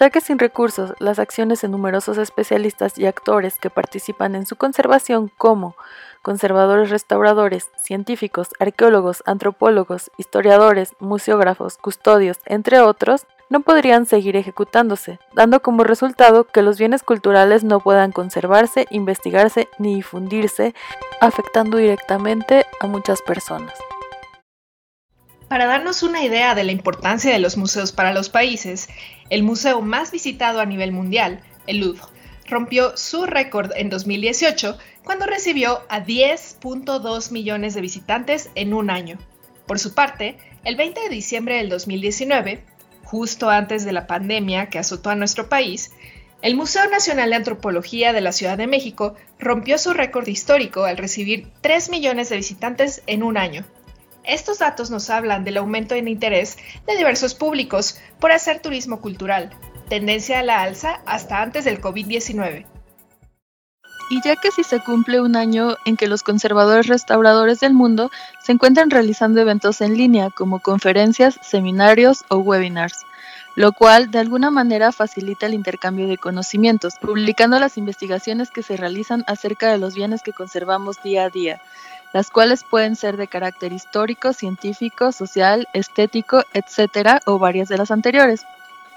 ya 0.00 0.08
que 0.08 0.22
sin 0.22 0.38
recursos, 0.38 0.94
las 0.98 1.18
acciones 1.18 1.60
de 1.60 1.68
numerosos 1.68 2.16
especialistas 2.16 2.96
y 2.96 3.04
actores 3.04 3.58
que 3.58 3.68
participan 3.68 4.34
en 4.34 4.46
su 4.46 4.56
conservación 4.56 5.30
como 5.36 5.76
conservadores 6.22 6.88
restauradores, 6.88 7.68
científicos, 7.76 8.48
arqueólogos, 8.58 9.22
antropólogos, 9.26 10.10
historiadores, 10.16 10.94
museógrafos, 11.00 11.76
custodios, 11.76 12.38
entre 12.46 12.80
otros, 12.80 13.26
no 13.50 13.60
podrían 13.60 14.06
seguir 14.06 14.36
ejecutándose, 14.36 15.18
dando 15.34 15.60
como 15.60 15.84
resultado 15.84 16.44
que 16.44 16.62
los 16.62 16.78
bienes 16.78 17.02
culturales 17.02 17.62
no 17.62 17.80
puedan 17.80 18.10
conservarse, 18.10 18.86
investigarse 18.90 19.68
ni 19.78 19.96
difundirse, 19.96 20.74
afectando 21.20 21.76
directamente 21.76 22.64
a 22.80 22.86
muchas 22.86 23.20
personas. 23.20 23.74
Para 25.50 25.66
darnos 25.66 26.04
una 26.04 26.22
idea 26.22 26.54
de 26.54 26.62
la 26.62 26.70
importancia 26.70 27.32
de 27.32 27.40
los 27.40 27.56
museos 27.56 27.90
para 27.90 28.12
los 28.12 28.30
países, 28.30 28.88
el 29.30 29.42
museo 29.42 29.80
más 29.80 30.10
visitado 30.10 30.60
a 30.60 30.66
nivel 30.66 30.92
mundial, 30.92 31.40
el 31.66 31.78
Louvre, 31.78 32.02
rompió 32.46 32.96
su 32.96 33.26
récord 33.26 33.70
en 33.76 33.88
2018 33.88 34.76
cuando 35.04 35.26
recibió 35.26 35.82
a 35.88 36.04
10.2 36.04 37.30
millones 37.30 37.74
de 37.74 37.80
visitantes 37.80 38.50
en 38.54 38.74
un 38.74 38.90
año. 38.90 39.18
Por 39.66 39.78
su 39.78 39.94
parte, 39.94 40.36
el 40.64 40.76
20 40.76 41.00
de 41.00 41.08
diciembre 41.08 41.56
del 41.56 41.68
2019, 41.68 42.64
justo 43.04 43.48
antes 43.48 43.84
de 43.84 43.92
la 43.92 44.06
pandemia 44.06 44.68
que 44.68 44.78
azotó 44.78 45.10
a 45.10 45.14
nuestro 45.14 45.48
país, 45.48 45.92
el 46.42 46.56
Museo 46.56 46.88
Nacional 46.88 47.30
de 47.30 47.36
Antropología 47.36 48.12
de 48.12 48.20
la 48.20 48.32
Ciudad 48.32 48.58
de 48.58 48.66
México 48.66 49.14
rompió 49.38 49.78
su 49.78 49.92
récord 49.92 50.26
histórico 50.26 50.84
al 50.84 50.96
recibir 50.96 51.48
3 51.60 51.90
millones 51.90 52.30
de 52.30 52.36
visitantes 52.36 53.02
en 53.06 53.22
un 53.22 53.36
año. 53.36 53.64
Estos 54.30 54.60
datos 54.60 54.92
nos 54.92 55.10
hablan 55.10 55.42
del 55.42 55.56
aumento 55.56 55.96
en 55.96 56.06
interés 56.06 56.56
de 56.86 56.96
diversos 56.96 57.34
públicos 57.34 57.98
por 58.20 58.30
hacer 58.30 58.62
turismo 58.62 59.00
cultural, 59.00 59.50
tendencia 59.88 60.38
a 60.38 60.44
la 60.44 60.62
alza 60.62 61.02
hasta 61.04 61.42
antes 61.42 61.64
del 61.64 61.80
COVID-19. 61.80 62.64
Y 64.08 64.22
ya 64.22 64.36
que 64.36 64.52
si 64.52 64.62
se 64.62 64.78
cumple 64.78 65.20
un 65.20 65.34
año 65.34 65.74
en 65.84 65.96
que 65.96 66.06
los 66.06 66.22
conservadores 66.22 66.86
restauradores 66.86 67.58
del 67.58 67.74
mundo 67.74 68.12
se 68.40 68.52
encuentran 68.52 68.90
realizando 68.90 69.40
eventos 69.40 69.80
en 69.80 69.96
línea 69.96 70.30
como 70.30 70.60
conferencias, 70.60 71.36
seminarios 71.42 72.24
o 72.28 72.36
webinars, 72.36 73.04
lo 73.56 73.72
cual 73.72 74.12
de 74.12 74.20
alguna 74.20 74.52
manera 74.52 74.92
facilita 74.92 75.46
el 75.46 75.54
intercambio 75.54 76.06
de 76.06 76.18
conocimientos, 76.18 76.94
publicando 77.00 77.58
las 77.58 77.76
investigaciones 77.76 78.52
que 78.52 78.62
se 78.62 78.76
realizan 78.76 79.24
acerca 79.26 79.72
de 79.72 79.78
los 79.78 79.96
bienes 79.96 80.22
que 80.22 80.32
conservamos 80.32 81.02
día 81.02 81.24
a 81.24 81.30
día, 81.30 81.60
las 82.12 82.30
cuales 82.30 82.64
pueden 82.64 82.96
ser 82.96 83.16
de 83.16 83.28
carácter 83.28 83.72
histórico, 83.72 84.32
científico, 84.32 85.12
social, 85.12 85.68
estético, 85.72 86.42
etcétera, 86.52 87.20
o 87.26 87.38
varias 87.38 87.68
de 87.68 87.78
las 87.78 87.90
anteriores. 87.90 88.44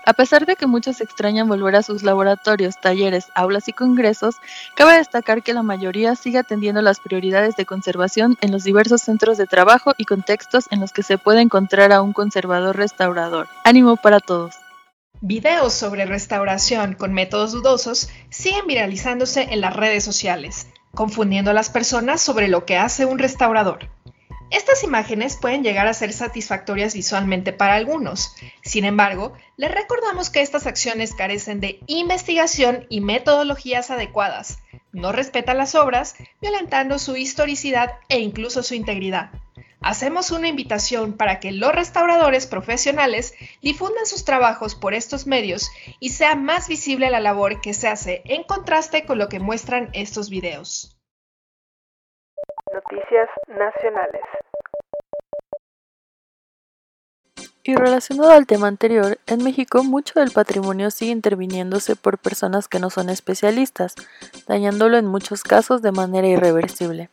A 0.06 0.12
pesar 0.12 0.45
de 0.45 0.58
que 0.58 0.67
muchos 0.67 0.99
extrañan 0.99 1.47
volver 1.47 1.78
a 1.78 1.84
sus 1.84 2.04
laboratorios, 2.04 2.76
talleres, 2.80 3.28
aulas 3.36 3.69
y 3.69 3.73
congresos, 3.73 4.36
cabe 4.76 4.97
destacar 4.97 5.43
que 5.43 5.54
la 5.54 5.63
mayoría 5.63 6.15
sigue 6.15 6.39
atendiendo 6.39 6.82
las 6.82 6.99
prioridades 6.99 7.56
de 7.56 7.65
conservación 7.65 8.38
en 8.41 8.52
los 8.52 8.65
diversos 8.65 9.02
centros 9.02 9.38
de 9.38 9.47
trabajo 9.47 9.93
y 9.97 10.04
contextos 10.04 10.65
en 10.71 10.82
los 10.82 10.91
que 10.91 11.04
se 11.04 11.17
puede 11.17 11.39
encontrar 11.39 11.93
a 11.93 12.02
un 12.02 12.12
conservador 12.12 12.76
restaurador. 12.76 13.47
Ánimo 13.63 13.95
para 13.95 14.19
todos. 14.19 14.56
Videos 15.21 15.73
sobre 15.73 16.06
restauración 16.06 16.95
con 16.95 17.13
métodos 17.13 17.54
dudosos 17.54 18.10
siguen 18.30 18.67
viralizándose 18.67 19.43
en 19.52 19.62
las 19.62 19.73
redes 19.73 20.04
sociales, 20.04 20.67
confundiendo 20.95 21.51
a 21.51 21.53
las 21.53 21.69
personas 21.69 22.21
sobre 22.21 22.47
lo 22.47 22.65
que 22.65 22.77
hace 22.77 23.06
un 23.06 23.19
restaurador. 23.19 23.89
Estas 24.51 24.84
imágenes 24.84 25.36
pueden 25.36 25.63
llegar 25.63 25.88
a 25.88 25.95
ser 25.95 26.13
satisfactorias 26.13 26.93
visualmente 26.93 27.53
para 27.53 27.73
algunos. 27.73 28.36
Sin 28.62 28.86
embargo, 28.86 29.34
les 29.58 29.71
recordamos 29.71 30.29
que 30.29 30.41
estas 30.41 30.67
acciones 30.67 31.15
carecen 31.15 31.60
de 31.60 31.79
investigación 31.88 32.86
y 32.89 33.01
metodologías 33.01 33.89
adecuadas. 33.89 34.60
No 34.91 35.12
respetan 35.12 35.58
las 35.58 35.73
obras, 35.73 36.15
violentando 36.39 36.99
su 36.99 37.15
historicidad 37.15 37.93
e 38.10 38.19
incluso 38.19 38.62
su 38.62 38.75
integridad. 38.75 39.32
Hacemos 39.84 40.32
una 40.32 40.48
invitación 40.48 41.17
para 41.17 41.41
que 41.41 41.52
los 41.52 41.76
restauradores 41.76 42.48
profesionales 42.48 43.34
difundan 43.62 44.06
sus 44.06 44.24
trabajos 44.24 44.76
por 44.76 44.93
estos 44.93 45.28
medios 45.28 45.69
y 46.00 46.10
sea 46.10 46.36
más 46.36 46.69
visible 46.69 47.10
la 47.10 47.19
labor 47.19 47.60
que 47.60 47.74
se 47.74 47.89
hace 47.89 48.22
en 48.24 48.43
contraste 48.43 49.06
con 49.06 49.17
lo 49.17 49.28
que 49.28 49.41
muestran 49.41 49.89
estos 49.91 50.30
videos. 50.30 50.98
Noticias 52.74 53.30
nacionales. 53.48 54.22
Y 57.65 57.76
relacionado 57.76 58.32
al 58.32 58.48
tema 58.48 58.67
anterior, 58.67 59.19
en 59.26 59.43
México 59.43 59.84
mucho 59.84 60.19
del 60.19 60.32
patrimonio 60.32 60.91
sigue 60.91 61.12
interviniéndose 61.12 61.96
por 61.98 62.17
personas 62.17 62.69
que 62.69 62.80
no 62.80 62.89
son 62.89 63.10
especialistas, 63.10 63.96
dañándolo 64.48 64.98
en 64.98 65.08
muchos 65.08 65.43
casos 65.43 65.82
de 65.82 65.91
manera 65.91 66.28
irreversible. 66.28 67.10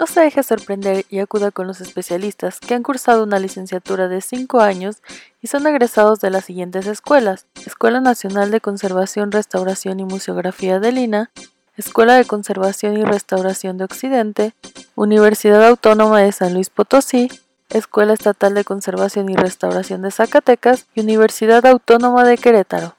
No 0.00 0.06
se 0.06 0.20
deje 0.20 0.42
sorprender 0.42 1.04
y 1.10 1.18
acuda 1.18 1.50
con 1.50 1.66
los 1.66 1.82
especialistas 1.82 2.58
que 2.58 2.72
han 2.72 2.82
cursado 2.82 3.22
una 3.22 3.38
licenciatura 3.38 4.08
de 4.08 4.22
5 4.22 4.60
años 4.60 5.02
y 5.42 5.48
son 5.48 5.66
egresados 5.66 6.20
de 6.20 6.30
las 6.30 6.46
siguientes 6.46 6.86
escuelas: 6.86 7.44
Escuela 7.66 8.00
Nacional 8.00 8.50
de 8.50 8.62
Conservación, 8.62 9.30
Restauración 9.30 10.00
y 10.00 10.06
Museografía 10.06 10.80
de 10.80 10.92
Lina, 10.92 11.30
Escuela 11.76 12.14
de 12.14 12.24
Conservación 12.24 12.96
y 12.96 13.04
Restauración 13.04 13.76
de 13.76 13.84
Occidente, 13.84 14.54
Universidad 14.94 15.62
Autónoma 15.66 16.20
de 16.20 16.32
San 16.32 16.54
Luis 16.54 16.70
Potosí, 16.70 17.30
Escuela 17.68 18.14
Estatal 18.14 18.54
de 18.54 18.64
Conservación 18.64 19.28
y 19.28 19.36
Restauración 19.36 20.00
de 20.00 20.12
Zacatecas 20.12 20.86
y 20.94 21.00
Universidad 21.00 21.66
Autónoma 21.66 22.24
de 22.24 22.38
Querétaro. 22.38 22.96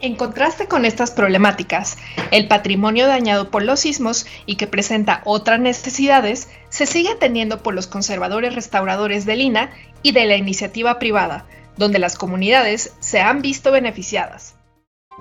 En 0.00 0.14
contraste 0.14 0.68
con 0.68 0.84
estas 0.84 1.10
problemáticas, 1.10 1.98
el 2.30 2.46
patrimonio 2.46 3.08
dañado 3.08 3.50
por 3.50 3.64
los 3.64 3.80
sismos 3.80 4.26
y 4.46 4.54
que 4.54 4.68
presenta 4.68 5.22
otras 5.24 5.58
necesidades 5.58 6.48
se 6.68 6.86
sigue 6.86 7.10
atendiendo 7.10 7.64
por 7.64 7.74
los 7.74 7.88
conservadores 7.88 8.54
restauradores 8.54 9.26
de 9.26 9.34
Lina 9.34 9.70
y 10.02 10.12
de 10.12 10.26
la 10.26 10.36
iniciativa 10.36 11.00
privada, 11.00 11.46
donde 11.76 11.98
las 11.98 12.16
comunidades 12.16 12.94
se 13.00 13.20
han 13.20 13.42
visto 13.42 13.72
beneficiadas. 13.72 14.57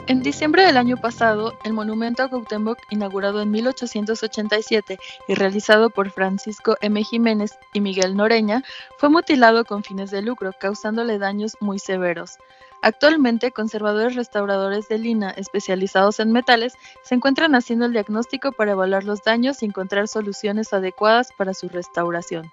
En 0.05 0.21
diciembre 0.21 0.63
del 0.63 0.77
año 0.77 0.95
pasado, 0.95 1.57
el 1.63 1.73
monumento 1.73 2.23
a 2.23 2.29
Cuauhtémoc, 2.29 2.77
inaugurado 2.91 3.41
en 3.41 3.51
1887 3.51 4.99
y 5.27 5.33
realizado 5.33 5.89
por 5.89 6.11
Francisco 6.11 6.77
M. 6.81 7.03
Jiménez 7.03 7.57
y 7.73 7.81
Miguel 7.81 8.15
Noreña, 8.15 8.63
fue 8.97 9.09
mutilado 9.09 9.65
con 9.65 9.83
fines 9.83 10.11
de 10.11 10.21
lucro, 10.21 10.53
causándole 10.57 11.17
daños 11.17 11.57
muy 11.59 11.79
severos. 11.79 12.37
Actualmente, 12.83 13.51
conservadores 13.51 14.15
restauradores 14.15 14.87
de 14.87 14.99
lina 14.99 15.31
especializados 15.31 16.19
en 16.19 16.31
metales 16.31 16.73
se 17.03 17.15
encuentran 17.15 17.55
haciendo 17.55 17.85
el 17.85 17.91
diagnóstico 17.91 18.51
para 18.51 18.73
evaluar 18.73 19.03
los 19.03 19.23
daños 19.23 19.61
y 19.61 19.65
encontrar 19.65 20.07
soluciones 20.07 20.71
adecuadas 20.73 21.29
para 21.37 21.53
su 21.53 21.67
restauración. 21.69 22.49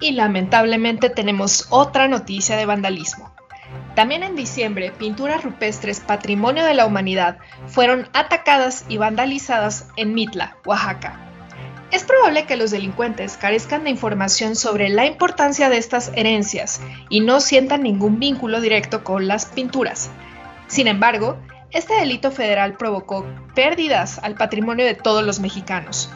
Y 0.00 0.12
lamentablemente 0.12 1.08
tenemos 1.08 1.68
otra 1.70 2.08
noticia 2.08 2.56
de 2.56 2.66
vandalismo. 2.66 3.32
También 3.94 4.22
en 4.22 4.36
diciembre, 4.36 4.90
pinturas 4.90 5.42
rupestres 5.44 6.00
Patrimonio 6.00 6.64
de 6.64 6.74
la 6.74 6.86
Humanidad 6.86 7.38
fueron 7.66 8.08
atacadas 8.12 8.84
y 8.88 8.96
vandalizadas 8.96 9.86
en 9.96 10.14
Mitla, 10.14 10.56
Oaxaca. 10.64 11.20
Es 11.90 12.02
probable 12.02 12.44
que 12.44 12.56
los 12.56 12.72
delincuentes 12.72 13.36
carezcan 13.36 13.84
de 13.84 13.90
información 13.90 14.56
sobre 14.56 14.88
la 14.88 15.06
importancia 15.06 15.70
de 15.70 15.78
estas 15.78 16.10
herencias 16.16 16.80
y 17.08 17.20
no 17.20 17.40
sientan 17.40 17.84
ningún 17.84 18.18
vínculo 18.18 18.60
directo 18.60 19.04
con 19.04 19.28
las 19.28 19.46
pinturas. 19.46 20.10
Sin 20.66 20.88
embargo, 20.88 21.36
este 21.70 21.94
delito 21.94 22.32
federal 22.32 22.76
provocó 22.76 23.24
pérdidas 23.54 24.18
al 24.24 24.34
patrimonio 24.34 24.84
de 24.84 24.94
todos 24.94 25.24
los 25.24 25.38
mexicanos. 25.38 26.10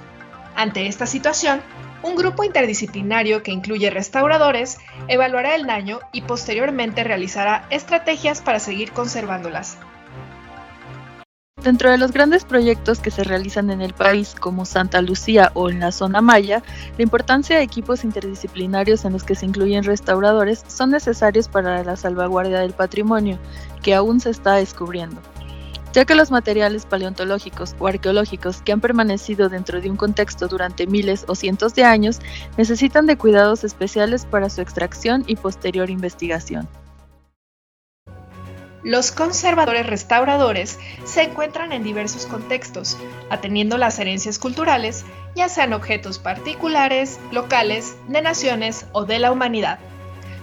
Ante 0.56 0.88
esta 0.88 1.06
situación, 1.06 1.62
un 2.02 2.16
grupo 2.16 2.44
interdisciplinario 2.44 3.42
que 3.42 3.50
incluye 3.50 3.90
restauradores 3.90 4.78
evaluará 5.08 5.54
el 5.54 5.66
daño 5.66 6.00
y 6.12 6.22
posteriormente 6.22 7.04
realizará 7.04 7.66
estrategias 7.70 8.40
para 8.40 8.60
seguir 8.60 8.92
conservándolas. 8.92 9.78
Dentro 11.62 11.90
de 11.90 11.98
los 11.98 12.12
grandes 12.12 12.44
proyectos 12.44 13.00
que 13.00 13.10
se 13.10 13.24
realizan 13.24 13.70
en 13.70 13.80
el 13.80 13.92
país, 13.92 14.36
como 14.38 14.64
Santa 14.64 15.02
Lucía 15.02 15.50
o 15.54 15.68
en 15.68 15.80
la 15.80 15.90
zona 15.90 16.20
Maya, 16.20 16.62
la 16.96 17.02
importancia 17.02 17.56
de 17.56 17.64
equipos 17.64 18.04
interdisciplinarios 18.04 19.04
en 19.04 19.12
los 19.12 19.24
que 19.24 19.34
se 19.34 19.44
incluyen 19.44 19.82
restauradores 19.82 20.64
son 20.68 20.90
necesarios 20.90 21.48
para 21.48 21.82
la 21.82 21.96
salvaguardia 21.96 22.60
del 22.60 22.74
patrimonio, 22.74 23.38
que 23.82 23.94
aún 23.94 24.20
se 24.20 24.30
está 24.30 24.54
descubriendo 24.54 25.20
ya 25.98 26.04
que 26.04 26.14
los 26.14 26.30
materiales 26.30 26.86
paleontológicos 26.86 27.74
o 27.80 27.88
arqueológicos 27.88 28.62
que 28.62 28.70
han 28.70 28.80
permanecido 28.80 29.48
dentro 29.48 29.80
de 29.80 29.90
un 29.90 29.96
contexto 29.96 30.46
durante 30.46 30.86
miles 30.86 31.24
o 31.26 31.34
cientos 31.34 31.74
de 31.74 31.82
años 31.82 32.20
necesitan 32.56 33.06
de 33.06 33.18
cuidados 33.18 33.64
especiales 33.64 34.24
para 34.24 34.48
su 34.48 34.60
extracción 34.60 35.24
y 35.26 35.34
posterior 35.34 35.90
investigación. 35.90 36.68
Los 38.84 39.10
conservadores 39.10 39.88
restauradores 39.88 40.78
se 41.04 41.22
encuentran 41.22 41.72
en 41.72 41.82
diversos 41.82 42.26
contextos, 42.26 42.96
atendiendo 43.28 43.76
las 43.76 43.98
herencias 43.98 44.38
culturales, 44.38 45.04
ya 45.34 45.48
sean 45.48 45.72
objetos 45.72 46.20
particulares, 46.20 47.18
locales, 47.32 47.96
de 48.06 48.22
naciones 48.22 48.86
o 48.92 49.04
de 49.04 49.18
la 49.18 49.32
humanidad. 49.32 49.80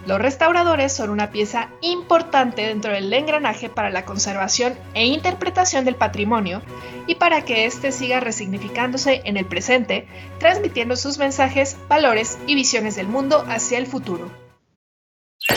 Los 0.05 0.21
restauradores 0.21 0.93
son 0.93 1.09
una 1.09 1.31
pieza 1.31 1.69
importante 1.81 2.61
dentro 2.61 2.93
del 2.93 3.11
engranaje 3.11 3.69
para 3.69 3.89
la 3.89 4.05
conservación 4.05 4.77
e 4.93 5.07
interpretación 5.07 5.83
del 5.83 5.95
patrimonio 5.95 6.61
y 7.07 7.15
para 7.15 7.43
que 7.43 7.65
éste 7.65 7.91
siga 7.91 8.19
resignificándose 8.19 9.21
en 9.25 9.35
el 9.35 9.45
presente, 9.45 10.07
transmitiendo 10.39 10.95
sus 10.95 11.17
mensajes, 11.17 11.77
valores 11.89 12.37
y 12.45 12.53
visiones 12.53 12.95
del 12.95 13.07
mundo 13.07 13.45
hacia 13.47 13.79
el 13.79 13.87
futuro. 13.87 14.29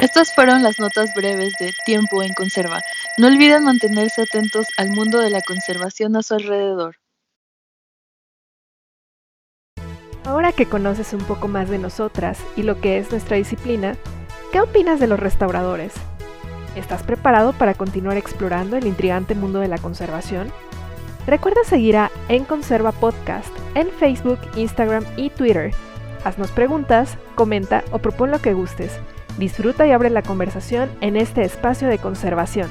Estas 0.00 0.34
fueron 0.34 0.62
las 0.62 0.78
notas 0.78 1.14
breves 1.14 1.52
de 1.60 1.74
Tiempo 1.84 2.22
en 2.22 2.32
Conserva. 2.32 2.80
No 3.18 3.26
olviden 3.26 3.64
mantenerse 3.64 4.22
atentos 4.22 4.66
al 4.78 4.88
mundo 4.90 5.18
de 5.18 5.28
la 5.28 5.42
conservación 5.42 6.16
a 6.16 6.22
su 6.22 6.34
alrededor. 6.34 6.96
Ahora 10.24 10.52
que 10.52 10.66
conoces 10.66 11.12
un 11.12 11.24
poco 11.24 11.48
más 11.48 11.68
de 11.68 11.78
nosotras 11.78 12.38
y 12.56 12.62
lo 12.62 12.80
que 12.80 12.98
es 12.98 13.10
nuestra 13.10 13.38
disciplina, 13.38 13.96
¿Qué 14.52 14.62
opinas 14.62 14.98
de 14.98 15.06
los 15.06 15.20
restauradores? 15.20 15.92
¿Estás 16.74 17.02
preparado 17.02 17.52
para 17.52 17.74
continuar 17.74 18.16
explorando 18.16 18.78
el 18.78 18.86
intrigante 18.86 19.34
mundo 19.34 19.58
de 19.60 19.68
la 19.68 19.76
conservación? 19.76 20.50
Recuerda 21.26 21.64
seguir 21.64 21.98
a 21.98 22.10
En 22.30 22.44
Conserva 22.44 22.92
Podcast 22.92 23.48
en 23.74 23.90
Facebook, 23.90 24.38
Instagram 24.56 25.04
y 25.18 25.28
Twitter. 25.28 25.72
Haznos 26.24 26.50
preguntas, 26.50 27.18
comenta 27.34 27.84
o 27.92 27.98
propon 27.98 28.30
lo 28.30 28.40
que 28.40 28.54
gustes. 28.54 28.98
Disfruta 29.36 29.86
y 29.86 29.90
abre 29.90 30.08
la 30.08 30.22
conversación 30.22 30.88
en 31.02 31.16
este 31.16 31.42
espacio 31.44 31.86
de 31.86 31.98
conservación. 31.98 32.70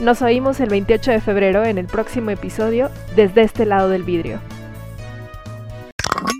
Nos 0.00 0.22
oímos 0.22 0.60
el 0.60 0.70
28 0.70 1.10
de 1.10 1.20
febrero 1.20 1.62
en 1.64 1.76
el 1.76 1.86
próximo 1.86 2.30
episodio 2.30 2.88
desde 3.14 3.42
este 3.42 3.66
lado 3.66 3.90
del 3.90 4.02
vidrio. 4.02 4.40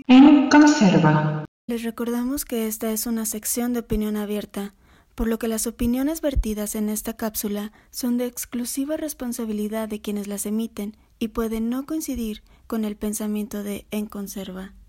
En 0.07 0.49
Conserva. 0.49 1.42
Les 1.65 1.81
recordamos 1.83 2.43
que 2.43 2.67
esta 2.67 2.91
es 2.91 3.05
una 3.05 3.25
sección 3.25 3.71
de 3.71 3.79
opinión 3.79 4.17
abierta, 4.17 4.73
por 5.15 5.29
lo 5.29 5.39
que 5.39 5.47
las 5.47 5.65
opiniones 5.65 6.19
vertidas 6.19 6.75
en 6.75 6.89
esta 6.89 7.15
cápsula 7.15 7.71
son 7.89 8.17
de 8.17 8.25
exclusiva 8.25 8.97
responsabilidad 8.97 9.87
de 9.87 10.01
quienes 10.01 10.27
las 10.27 10.45
emiten 10.45 10.97
y 11.19 11.29
pueden 11.29 11.69
no 11.69 11.85
coincidir 11.85 12.43
con 12.67 12.83
el 12.83 12.97
pensamiento 12.97 13.63
de 13.63 13.87
En 13.91 14.07
Conserva. 14.07 14.73